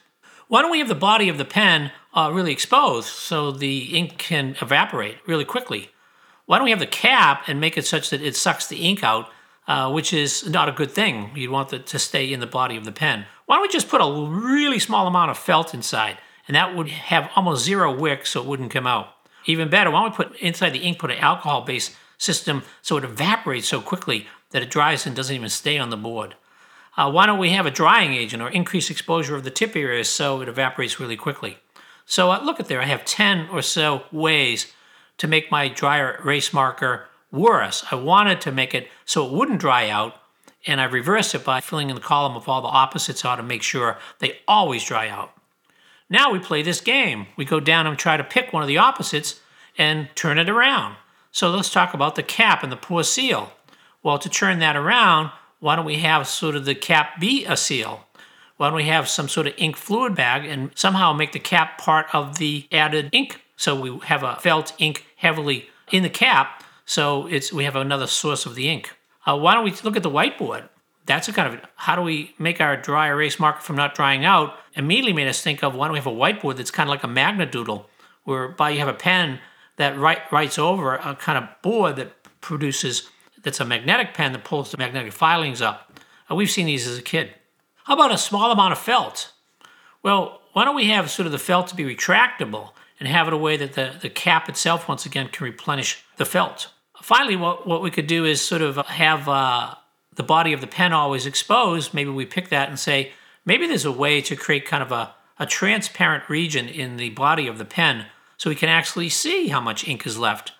Why 0.47 0.62
don't 0.62 0.71
we 0.71 0.80
have 0.80 0.88
the 0.88 0.95
body 0.95 1.27
of 1.27 1.38
the 1.38 1.45
pen 1.45 1.91
uh, 2.13 2.32
really 2.34 2.54
exposed 2.54 3.10
so 3.10 3.51
the 3.51 3.97
ink 3.97 4.17
can 4.17 4.56
evaporate 4.62 5.17
really 5.27 5.43
quickly? 5.43 5.89
Why 6.45 6.58
don't 6.58 6.65
we 6.65 6.71
have 6.71 6.80
the 6.80 6.88
cap 6.88 7.43
and 7.47 7.60
make 7.60 7.77
it 7.77 7.86
such 7.86 8.10
that 8.10 8.21
it 8.21 8.38
sucks 8.38 8.67
the 8.67 8.77
ink 8.77 9.04
out, 9.04 9.30
uh, 9.67 9.91
which 9.91 10.13
is 10.13 10.49
not 10.49 10.69
a 10.69 10.73
good 10.73 10.91
thing. 10.91 11.32
You'd 11.36 11.51
want 11.51 11.73
it 11.73 11.88
to 11.88 11.99
stay 11.99 12.32
in 12.32 12.39
the 12.39 12.47
body 12.47 12.77
of 12.77 12.86
the 12.86 12.91
pen. 12.93 13.25
Why 13.45 13.56
don't 13.56 13.63
we 13.63 13.67
just 13.67 13.89
put 13.89 13.99
a 13.99 14.30
really 14.30 14.80
small 14.80 15.08
amount 15.08 15.32
of 15.32 15.38
felt 15.38 15.73
inside, 15.73 16.19
and 16.47 16.56
that 16.56 16.73
would 16.73 16.88
have 16.88 17.30
almost 17.36 17.65
zero 17.65 17.93
wick 17.93 18.25
so 18.25 18.41
it 18.41 18.47
wouldn't 18.47 18.71
come 18.71 18.88
out. 18.88 19.10
Even 19.45 19.69
better, 19.69 19.91
why 19.91 20.01
don't 20.01 20.12
we 20.12 20.25
put 20.25 20.36
inside 20.38 20.71
the 20.71 20.80
ink, 20.80 20.99
put 20.99 21.12
an 21.12 21.17
alcohol 21.17 21.62
based 21.62 21.95
system 22.17 22.63
so 22.82 22.97
it 22.97 23.04
evaporates 23.04 23.67
so 23.67 23.82
quickly 23.82 24.27
that 24.51 24.62
it 24.62 24.69
dries 24.69 25.06
and 25.06 25.15
doesn't 25.15 25.36
even 25.36 25.49
stay 25.49 25.77
on 25.77 25.89
the 25.89 25.97
board? 25.97 26.36
Uh, 26.97 27.10
why 27.10 27.25
don't 27.25 27.39
we 27.39 27.51
have 27.51 27.65
a 27.65 27.71
drying 27.71 28.13
agent 28.13 28.43
or 28.43 28.49
increase 28.49 28.89
exposure 28.89 29.36
of 29.36 29.43
the 29.43 29.49
tip 29.51 29.75
area 29.75 30.04
so 30.04 30.41
it 30.41 30.49
evaporates 30.49 30.99
really 30.99 31.15
quickly? 31.15 31.58
So 32.06 32.32
uh, 32.32 32.41
look 32.43 32.60
at 32.60 32.67
there, 32.67 32.82
I 32.82 32.86
have 32.86 33.06
10 33.06 33.49
or 33.49 33.62
so 33.62 34.04
ways 34.12 34.73
to 35.17 35.27
make 35.27 35.51
my 35.51 35.67
dryer 35.67 36.19
erase 36.21 36.51
marker 36.51 37.08
worse. 37.32 37.86
I 37.91 37.95
wanted 37.95 38.41
to 38.41 38.51
make 38.51 38.73
it 38.73 38.89
so 39.06 39.25
it 39.25 39.32
wouldn't 39.32 39.62
dry 39.62 39.89
out, 39.89 40.15
and 40.67 40.82
I 40.82 40.86
reversed 40.86 41.34
it 41.34 41.45
by 41.45 41.62
filling 41.62 41.89
in 41.89 41.95
the 41.95 42.01
column 42.01 42.36
of 42.36 42.49
all 42.49 42.62
the 42.62 42.67
opposites 42.67 43.23
out 43.23 43.38
to 43.38 43.43
make 43.43 43.63
sure 43.63 43.97
they 44.19 44.39
always 44.47 44.84
dry 44.84 45.08
out. 45.08 45.32
Now 46.12 46.30
we 46.30 46.39
play 46.39 46.62
this 46.62 46.82
game. 46.82 47.28
We 47.38 47.45
go 47.45 47.62
down 47.62 47.88
and 47.88 47.97
try 47.97 48.17
to 48.17 48.24
pick 48.24 48.52
one 48.52 48.62
of 48.62 48.67
the 48.67 48.78
opposites 48.78 49.39
and 49.78 50.10
turn 50.13 50.38
it 50.38 50.50
around. 50.50 50.97
So 51.32 51.50
let's 51.50 51.71
talk 51.71 51.93
about 51.93 52.15
the 52.15 52.21
cap 52.21 52.63
and 52.63 52.71
the 52.71 52.76
poor 52.76 53.06
seal. 53.06 53.54
Well, 54.04 54.19
to 54.19 54.28
turn 54.28 54.60
that 54.60 54.76
around, 54.76 55.32
why 55.62 55.78
don't 55.78 55.86
we 55.86 56.00
have 56.00 56.28
sort 56.28 56.58
of 56.58 56.65
the 56.65 56.76
cap 56.76 57.21
be 57.21 57.45
a 57.45 57.56
seal? 57.56 58.06
Why 58.58 58.67
don't 58.67 58.76
we 58.76 58.88
have 58.88 59.08
some 59.08 59.30
sort 59.30 59.47
of 59.47 59.54
ink 59.56 59.78
fluid 59.78 60.13
bag 60.13 60.43
and 60.45 60.71
somehow 60.76 61.13
make 61.13 61.32
the 61.32 61.39
cap 61.39 61.78
part 61.78 62.13
of 62.13 62.39
the 62.39 62.67
added 62.74 63.10
ink? 63.13 63.39
So 63.56 63.80
we 63.80 63.97
have 64.08 64.24
a 64.24 64.36
felt 64.36 64.74
ink 64.80 65.06
heavily 65.15 65.69
in 65.93 66.04
the 66.04 66.10
cap, 66.10 66.62
so 66.86 67.26
it's 67.28 67.54
we 67.54 67.63
have 67.63 67.78
another 67.78 68.08
source 68.08 68.45
of 68.45 68.56
the 68.56 68.67
ink. 68.67 68.91
Uh, 69.26 69.38
why 69.38 69.54
don't 69.54 69.63
we 69.63 69.71
look 69.84 69.95
at 69.95 70.04
the 70.04 70.10
whiteboard? 70.10 70.67
That's 71.06 71.28
a 71.28 71.34
kind 71.34 71.54
of 71.54 71.62
how 71.76 71.96
do 71.96 72.02
we 72.02 72.34
make 72.38 72.62
our 72.62 72.78
dry 72.78 73.08
erase 73.08 73.40
marker 73.40 73.62
from 73.62 73.76
not 73.76 73.96
drying 73.96 74.26
out 74.26 74.56
immediately 74.76 75.14
made 75.14 75.28
us 75.28 75.42
think 75.42 75.64
of 75.64 75.76
why 75.76 75.88
don't 75.88 75.94
we 75.94 76.00
have 76.00 76.08
a 76.08 76.12
whiteboard 76.12 76.58
that's 76.58 76.72
kind 76.72 76.88
of 76.88 76.92
like 76.92 77.04
a 77.04 77.08
magnet 77.08 77.52
doodle 77.52 77.90
whereby 78.24 78.70
you 78.70 78.80
have 78.80 78.88
a 78.88 78.94
pen 78.94 79.40
that 79.78 79.98
write, 79.98 80.32
writes 80.32 80.60
over 80.60 80.96
a 80.96 81.16
kind 81.16 81.38
of 81.38 81.50
board 81.62 81.96
that 81.96 82.12
produces 82.42 83.10
that's 83.44 83.60
a 83.60 83.66
magnetic 83.66 84.14
pen 84.14 84.32
that 84.34 84.44
pulls 84.44 84.70
the 84.70 84.78
magnetic 84.78 85.12
filings 85.12 85.62
up. 85.62 86.00
Uh, 86.30 86.36
we've 86.36 86.52
seen 86.52 86.68
these 86.68 86.88
as 86.88 87.00
a 87.00 87.02
kid. 87.02 87.34
How 87.86 87.96
about 87.96 88.12
a 88.12 88.18
small 88.18 88.52
amount 88.52 88.74
of 88.74 88.80
felt? 88.80 89.34
Well 90.04 90.42
why 90.54 90.66
don't 90.66 90.76
we 90.76 90.90
have 90.90 91.10
sort 91.10 91.26
of 91.26 91.32
the 91.32 91.40
felt 91.40 91.68
to 91.68 91.76
be 91.76 91.84
retractable 91.84 92.72
and 93.00 93.08
have 93.08 93.28
it 93.28 93.34
a 93.34 93.38
way 93.38 93.58
that 93.58 93.74
the, 93.74 93.96
the 94.00 94.10
cap 94.10 94.50
itself 94.50 94.88
once 94.88 95.06
again 95.06 95.30
can 95.30 95.46
replenish 95.46 96.04
the 96.18 96.26
felt? 96.26 96.72
Finally 97.02 97.36
what, 97.36 97.66
what 97.66 97.82
we 97.82 97.90
could 97.90 98.08
do 98.08 98.26
is 98.26 98.42
sort 98.42 98.62
of 98.62 98.76
have 98.88 99.28
uh, 99.28 99.74
the 100.15 100.24
body 100.24 100.54
of 100.54 100.62
the 100.62 100.67
pen 100.67 100.93
always 100.93 101.26
exposed, 101.26 101.93
maybe 101.93 102.10
we 102.10 102.26
pick 102.26 102.50
that 102.50 102.69
and 102.69 102.80
say, 102.80 103.13
maybe 103.45 103.67
there's 103.67 103.86
a 103.86 103.91
way 103.91 104.21
to 104.21 104.36
create 104.36 104.65
kind 104.65 104.84
of 104.84 104.91
a, 104.91 105.13
a 105.39 105.45
transparent 105.45 106.30
region 106.30 106.67
in 106.67 106.97
the 106.97 107.10
body 107.12 107.47
of 107.47 107.58
the 107.58 107.65
pen 107.65 108.06
so 108.38 108.50
we 108.50 108.56
can 108.56 108.69
actually 108.69 109.10
see 109.10 109.47
how 109.47 109.62
much 109.62 109.88
ink 109.88 110.06
is 110.06 110.17
left. 110.17 110.52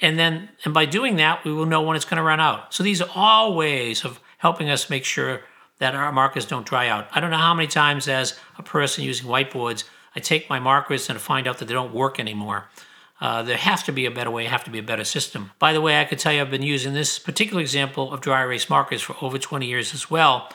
And 0.00 0.18
then, 0.18 0.50
and 0.64 0.72
by 0.72 0.86
doing 0.86 1.16
that, 1.16 1.44
we 1.44 1.52
will 1.52 1.66
know 1.66 1.82
when 1.82 1.96
it's 1.96 2.04
going 2.04 2.16
to 2.16 2.22
run 2.22 2.40
out. 2.40 2.72
So 2.72 2.82
these 2.82 3.02
are 3.02 3.10
all 3.14 3.54
ways 3.54 4.04
of 4.04 4.20
helping 4.38 4.70
us 4.70 4.88
make 4.88 5.04
sure 5.04 5.42
that 5.78 5.94
our 5.94 6.12
markers 6.12 6.46
don't 6.46 6.66
dry 6.66 6.88
out. 6.88 7.08
I 7.12 7.20
don't 7.20 7.30
know 7.30 7.36
how 7.36 7.54
many 7.54 7.66
times, 7.66 8.08
as 8.08 8.38
a 8.58 8.62
person 8.62 9.04
using 9.04 9.26
whiteboards, 9.26 9.84
I 10.14 10.20
take 10.20 10.48
my 10.48 10.58
markers 10.58 11.08
and 11.08 11.20
find 11.20 11.46
out 11.46 11.58
that 11.58 11.68
they 11.68 11.74
don't 11.74 11.94
work 11.94 12.20
anymore. 12.20 12.68
Uh, 13.20 13.42
there 13.42 13.56
has 13.56 13.82
to 13.82 13.92
be 13.92 14.06
a 14.06 14.10
better 14.10 14.30
way, 14.30 14.46
have 14.46 14.64
to 14.64 14.70
be 14.70 14.78
a 14.78 14.82
better 14.82 15.04
system. 15.04 15.50
By 15.58 15.72
the 15.72 15.80
way, 15.80 16.00
I 16.00 16.04
could 16.04 16.18
tell 16.18 16.32
you 16.32 16.40
I've 16.40 16.50
been 16.50 16.62
using 16.62 16.94
this 16.94 17.18
particular 17.18 17.60
example 17.60 18.12
of 18.12 18.20
dry 18.20 18.42
erase 18.42 18.70
markers 18.70 19.02
for 19.02 19.14
over 19.20 19.38
20 19.38 19.66
years 19.66 19.92
as 19.92 20.10
well, 20.10 20.48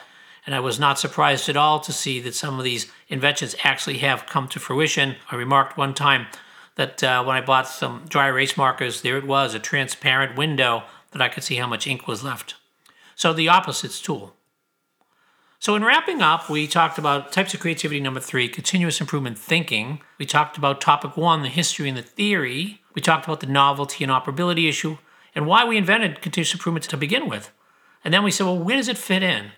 and 0.44 0.54
I 0.54 0.60
was 0.60 0.78
not 0.78 0.98
surprised 0.98 1.48
at 1.48 1.56
all 1.56 1.78
to 1.80 1.92
see 1.92 2.20
that 2.20 2.34
some 2.34 2.58
of 2.58 2.64
these 2.64 2.90
inventions 3.08 3.54
actually 3.62 3.98
have 3.98 4.26
come 4.26 4.48
to 4.48 4.58
fruition. 4.58 5.16
I 5.30 5.36
remarked 5.36 5.76
one 5.76 5.94
time 5.94 6.26
that 6.74 7.02
uh, 7.02 7.22
when 7.24 7.36
I 7.36 7.40
bought 7.40 7.68
some 7.68 8.04
dry 8.08 8.28
erase 8.28 8.56
markers, 8.56 9.02
there 9.02 9.16
it 9.16 9.26
was, 9.26 9.54
a 9.54 9.58
transparent 9.58 10.36
window 10.36 10.84
that 11.12 11.22
I 11.22 11.28
could 11.28 11.44
see 11.44 11.56
how 11.56 11.66
much 11.66 11.86
ink 11.86 12.06
was 12.06 12.24
left. 12.24 12.54
So 13.14 13.32
the 13.32 13.48
opposites 13.48 14.00
tool. 14.00 14.34
So, 15.58 15.74
in 15.74 15.84
wrapping 15.84 16.20
up, 16.20 16.50
we 16.50 16.66
talked 16.66 16.98
about 16.98 17.32
types 17.32 17.54
of 17.54 17.60
creativity 17.60 17.98
number 17.98 18.20
three, 18.20 18.48
continuous 18.48 19.00
improvement 19.00 19.38
thinking. 19.38 20.00
We 20.18 20.26
talked 20.26 20.58
about 20.58 20.82
topic 20.82 21.16
one, 21.16 21.42
the 21.42 21.48
history 21.48 21.88
and 21.88 21.96
the 21.96 22.02
theory. 22.02 22.82
We 22.94 23.00
talked 23.00 23.24
about 23.24 23.40
the 23.40 23.46
novelty 23.46 24.04
and 24.04 24.12
operability 24.12 24.68
issue 24.68 24.98
and 25.34 25.46
why 25.46 25.64
we 25.64 25.76
invented 25.76 26.20
continuous 26.20 26.52
improvement 26.52 26.84
to 26.86 26.96
begin 26.96 27.28
with. 27.28 27.52
And 28.04 28.12
then 28.12 28.22
we 28.22 28.30
said, 28.30 28.44
well, 28.44 28.58
where 28.58 28.76
does 28.76 28.88
it 28.88 28.98
fit 28.98 29.22
in? 29.22 29.52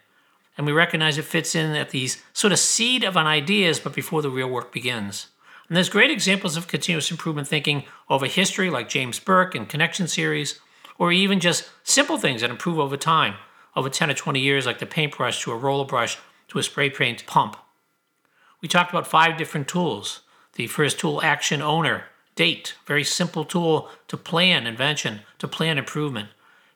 And 0.57 0.67
we 0.67 0.73
recognize 0.73 1.19
it 1.19 1.25
fits 1.25 1.55
in 1.55 1.77
at 1.77 1.91
these 1.91 2.23
sort 2.33 2.53
of 2.53 2.59
seed 2.59 3.05
of 3.05 3.17
an 3.17 3.27
ideas, 3.27 3.79
but 3.79 3.95
before 3.95 4.23
the 4.23 4.31
real 4.31 4.49
work 4.49 4.73
begins. 4.73 5.29
And 5.69 5.77
there's 5.77 5.89
great 5.89 6.11
examples 6.11 6.57
of 6.57 6.67
continuous 6.67 7.11
improvement 7.11 7.47
thinking 7.47 7.85
over 8.09 8.27
history, 8.27 8.71
like 8.71 8.89
James 8.89 9.21
Burke 9.21 9.55
and 9.55 9.69
Connection 9.69 10.09
Series, 10.09 10.59
or 10.97 11.13
even 11.13 11.39
just 11.39 11.71
simple 11.85 12.19
things 12.19 12.41
that 12.41 12.51
improve 12.51 12.79
over 12.79 12.97
time 12.97 13.35
over 13.77 13.89
10 13.89 14.11
or 14.11 14.15
20 14.15 14.41
years, 14.41 14.67
like 14.67 14.79
the 14.79 14.87
paintbrush 14.87 15.43
to 15.43 15.53
a 15.53 15.57
roller 15.57 15.85
brush 15.85 16.19
to 16.49 16.59
a 16.59 16.63
spray 16.63 16.91
paint 16.91 17.27
pump. 17.27 17.57
We 18.61 18.69
talked 18.69 18.91
about 18.91 19.07
five 19.07 19.37
different 19.37 19.69
tools. 19.69 20.21
The 20.55 20.67
first 20.67 20.99
tool, 20.99 21.23
Action 21.23 21.63
Owner, 21.63 22.05
date, 22.35 22.75
very 22.87 23.05
simple 23.05 23.45
tool 23.45 23.89
to 24.09 24.17
plan 24.17 24.67
invention, 24.67 25.21
to 25.39 25.47
plan 25.47 25.79
improvement. 25.79 26.29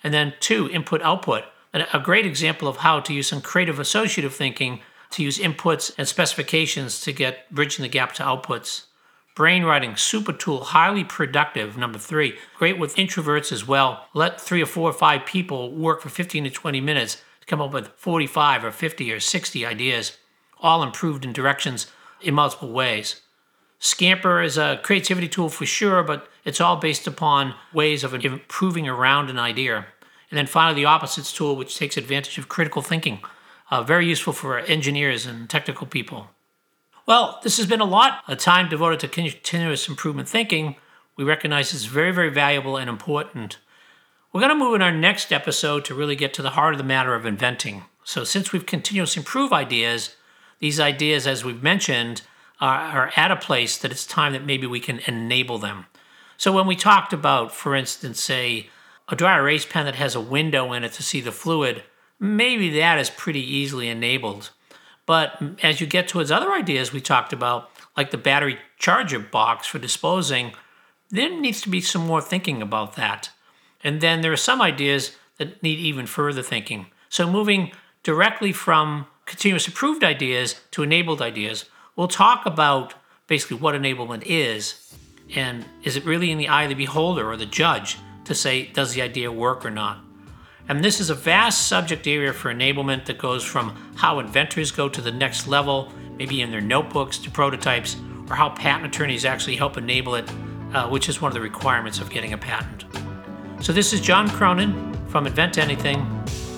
And 0.05 0.13
then 0.15 0.35
two, 0.41 0.69
Input 0.71 1.03
Output, 1.03 1.45
a 1.73 2.01
great 2.01 2.27
example 2.27 2.69
of 2.69 2.79
how 2.79 3.01
to 3.01 3.15
use 3.15 3.29
some 3.29 3.41
creative 3.41 3.79
associative 3.79 4.35
thinking 4.35 4.81
to 5.11 5.23
use 5.23 5.39
inputs 5.39 5.93
and 5.97 6.07
specifications 6.07 7.01
to 7.03 7.13
get 7.13 7.53
bridging 7.53 7.83
the 7.83 7.89
gap 7.89 8.13
to 8.15 8.23
outputs. 8.23 8.87
Brainwriting, 9.35 9.99
super 9.99 10.33
tool, 10.33 10.63
highly 10.63 11.05
productive. 11.05 11.79
Number 11.79 11.99
three, 11.99 12.37
great 12.59 12.79
with 12.79 12.97
introverts 12.97 13.51
as 13.51 13.67
well. 13.67 14.07
Let 14.13 14.39
three 14.39 14.63
or 14.63 14.67
four 14.67 14.91
or 14.91 14.93
five 14.93 15.25
people 15.25 15.75
work 15.75 16.03
for 16.03 16.11
15 16.11 16.45
to 16.45 16.51
20 16.51 16.81
minutes 16.83 17.23
to 17.41 17.47
come 17.47 17.61
up 17.61 17.73
with 17.73 17.89
45 17.97 18.65
or 18.65 18.71
50 18.71 19.11
or 19.11 19.21
60 19.21 19.65
ideas, 19.65 20.19
all 20.61 20.83
improved 20.83 21.25
in 21.25 21.33
directions 21.33 21.87
in 22.21 22.35
multiple 22.35 22.73
ways. 22.73 23.23
Scamper 23.79 24.43
is 24.43 24.59
a 24.59 24.79
creativity 24.83 25.29
tool 25.29 25.49
for 25.49 25.65
sure, 25.67 26.03
but 26.03 26.29
it's 26.45 26.61
all 26.61 26.77
based 26.77 27.07
upon 27.07 27.55
ways 27.73 28.05
of 28.05 28.15
improving 28.15 28.87
around 28.87 29.31
an 29.31 29.39
idea. 29.39 29.87
And 30.31 30.39
then 30.39 30.47
finally, 30.47 30.83
the 30.83 30.85
opposites 30.85 31.33
tool, 31.33 31.57
which 31.57 31.77
takes 31.77 31.97
advantage 31.97 32.39
of 32.39 32.49
critical 32.49 32.83
thinking. 32.83 33.21
Uh, 33.71 33.83
very 33.83 34.07
useful 34.07 34.35
for 34.35 34.59
engineers 34.59 35.25
and 35.25 35.49
technical 35.49 35.87
people. 35.87 36.29
Well, 37.05 37.41
this 37.43 37.57
has 37.57 37.67
been 37.67 37.81
a 37.81 37.85
lot 37.85 38.23
of 38.29 38.39
time 38.39 38.69
devoted 38.69 39.01
to 39.01 39.09
continuous 39.09 39.89
improvement 39.89 40.29
thinking. 40.29 40.77
We 41.17 41.25
recognize 41.25 41.75
it's 41.75 41.85
very, 41.85 42.13
very 42.13 42.31
valuable 42.31 42.77
and 42.77 42.89
important. 42.89 43.59
We're 44.33 44.41
going 44.41 44.57
to 44.57 44.65
move 44.65 44.77
in 44.77 44.83
our 44.83 44.93
next 44.93 45.33
episode 45.33 45.85
to 45.87 45.95
really 45.95 46.15
get 46.15 46.33
to 46.35 46.43
the 46.43 46.51
heart 46.51 46.75
of 46.75 46.79
the 46.79 46.85
matter 46.85 47.15
of 47.15 47.27
inventing. 47.27 47.85
So, 48.05 48.23
since 48.23 48.53
we've 48.53 48.67
continuously 48.67 49.21
improved 49.21 49.53
ideas, 49.53 50.15
these 50.61 50.79
ideas, 50.79 51.27
as 51.27 51.45
we've 51.45 51.63
mentioned, 51.63 52.23
are, 52.61 52.79
are 52.79 53.13
at 53.17 53.33
a 53.33 53.37
place 53.37 53.77
that 53.79 53.91
it's 53.91 54.07
time 54.07 54.33
that 54.33 54.47
maybe 54.47 54.67
we 54.67 54.81
can 54.81 55.01
enable 55.01 55.59
them. 55.59 55.87
So, 56.37 56.53
when 56.53 56.67
we 56.67 56.77
talked 56.77 57.13
about, 57.13 57.53
for 57.53 57.75
instance, 57.75 58.21
say, 58.21 58.69
a 59.09 59.17
dry 59.17 59.37
erase 59.37 59.67
pen 59.67 59.87
that 59.87 59.97
has 59.97 60.15
a 60.15 60.21
window 60.21 60.73
in 60.73 60.85
it 60.85 60.93
to 60.93 61.03
see 61.03 61.21
the 61.21 61.33
fluid, 61.33 61.83
maybe 62.21 62.71
that 62.79 62.99
is 62.99 63.11
pretty 63.11 63.43
easily 63.43 63.89
enabled. 63.89 64.51
But 65.07 65.43
as 65.63 65.81
you 65.81 65.87
get 65.87 66.09
to 66.09 66.13
towards 66.13 66.31
other 66.31 66.53
ideas 66.53 66.93
we 66.93 67.01
talked 67.01 67.33
about, 67.33 67.71
like 67.97 68.11
the 68.11 68.19
battery 68.19 68.59
charger 68.79 69.19
box 69.19 69.67
for 69.67 69.79
disposing, 69.79 70.53
there 71.11 71.29
needs 71.29 71.61
to 71.63 71.69
be 71.69 71.81
some 71.81 72.07
more 72.07 72.23
thinking 72.23 72.63
about 72.63 72.97
that. 72.97 73.31
And 73.85 74.01
then 74.01 74.21
there 74.21 74.33
are 74.33 74.37
some 74.37 74.63
ideas 74.63 75.17
that 75.39 75.63
need 75.63 75.79
even 75.79 76.07
further 76.07 76.43
thinking. 76.43 76.87
So 77.09 77.31
moving 77.31 77.73
directly 78.03 78.53
from 78.53 79.07
continuous 79.27 79.67
improved 79.67 80.05
ideas 80.05 80.61
to 80.73 80.83
enabled 80.83 81.21
ideas, 81.21 81.67
we'll 81.97 82.09
talk 82.09 82.47
about 82.47 82.95
basically 83.27 83.57
what 83.57 83.75
enablement 83.75 84.23
is 84.25 84.95
and 85.35 85.65
is 85.83 85.97
it 85.97 86.05
really 86.05 86.31
in 86.31 86.39
the 86.39 86.49
eye 86.49 86.65
of 86.65 86.69
the 86.69 86.75
beholder 86.75 87.31
or 87.31 87.37
the 87.37 87.47
judge 87.47 87.99
to 88.25 88.35
say, 88.35 88.67
does 88.67 88.95
the 88.95 89.03
idea 89.03 89.33
work 89.33 89.65
or 89.65 89.71
not? 89.71 90.03
And 90.69 90.83
this 90.83 91.01
is 91.01 91.11
a 91.11 91.15
vast 91.15 91.67
subject 91.69 92.07
area 92.07 92.33
for 92.33 92.53
enablement 92.53 93.07
that 93.07 93.19
goes 93.19 93.45
from 93.45 93.77
how 93.97 94.19
inventors 94.21 94.71
go 94.71 94.89
to 94.89 95.01
the 95.01 95.11
next 95.11 95.47
level, 95.49 95.93
maybe 96.17 96.41
in 96.41 96.51
their 96.51 96.61
notebooks, 96.61 97.19
to 97.19 97.31
prototypes, 97.31 97.97
or 98.31 98.37
how 98.37 98.51
patent 98.51 98.87
attorneys 98.87 99.25
actually 99.25 99.57
help 99.57 99.77
enable 99.77 100.15
it, 100.15 100.31
uh, 100.73 100.89
which 100.89 101.09
is 101.09 101.21
one 101.21 101.31
of 101.31 101.35
the 101.35 101.41
requirements 101.41 101.99
of 102.01 102.11
getting 102.11 102.33
a 102.33 102.39
patent. 102.39 102.85
So, 103.61 103.73
this 103.73 103.93
is 103.93 104.01
John 104.01 104.29
Cronin 104.29 104.95
from 105.09 105.27
Invent 105.27 105.59
Anything. 105.59 106.01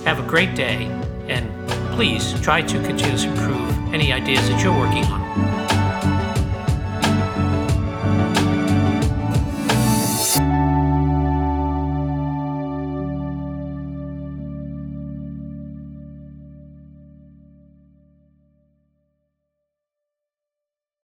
Have 0.04 0.20
a 0.20 0.28
great 0.28 0.54
day, 0.54 0.84
and 1.28 1.50
please 1.96 2.38
try 2.40 2.62
to 2.62 2.82
continue 2.82 3.16
to 3.16 3.28
improve 3.28 3.94
any 3.94 4.12
ideas 4.12 4.48
that 4.48 4.62
you're 4.62 4.78
working 4.78 5.04
on. 5.06 5.53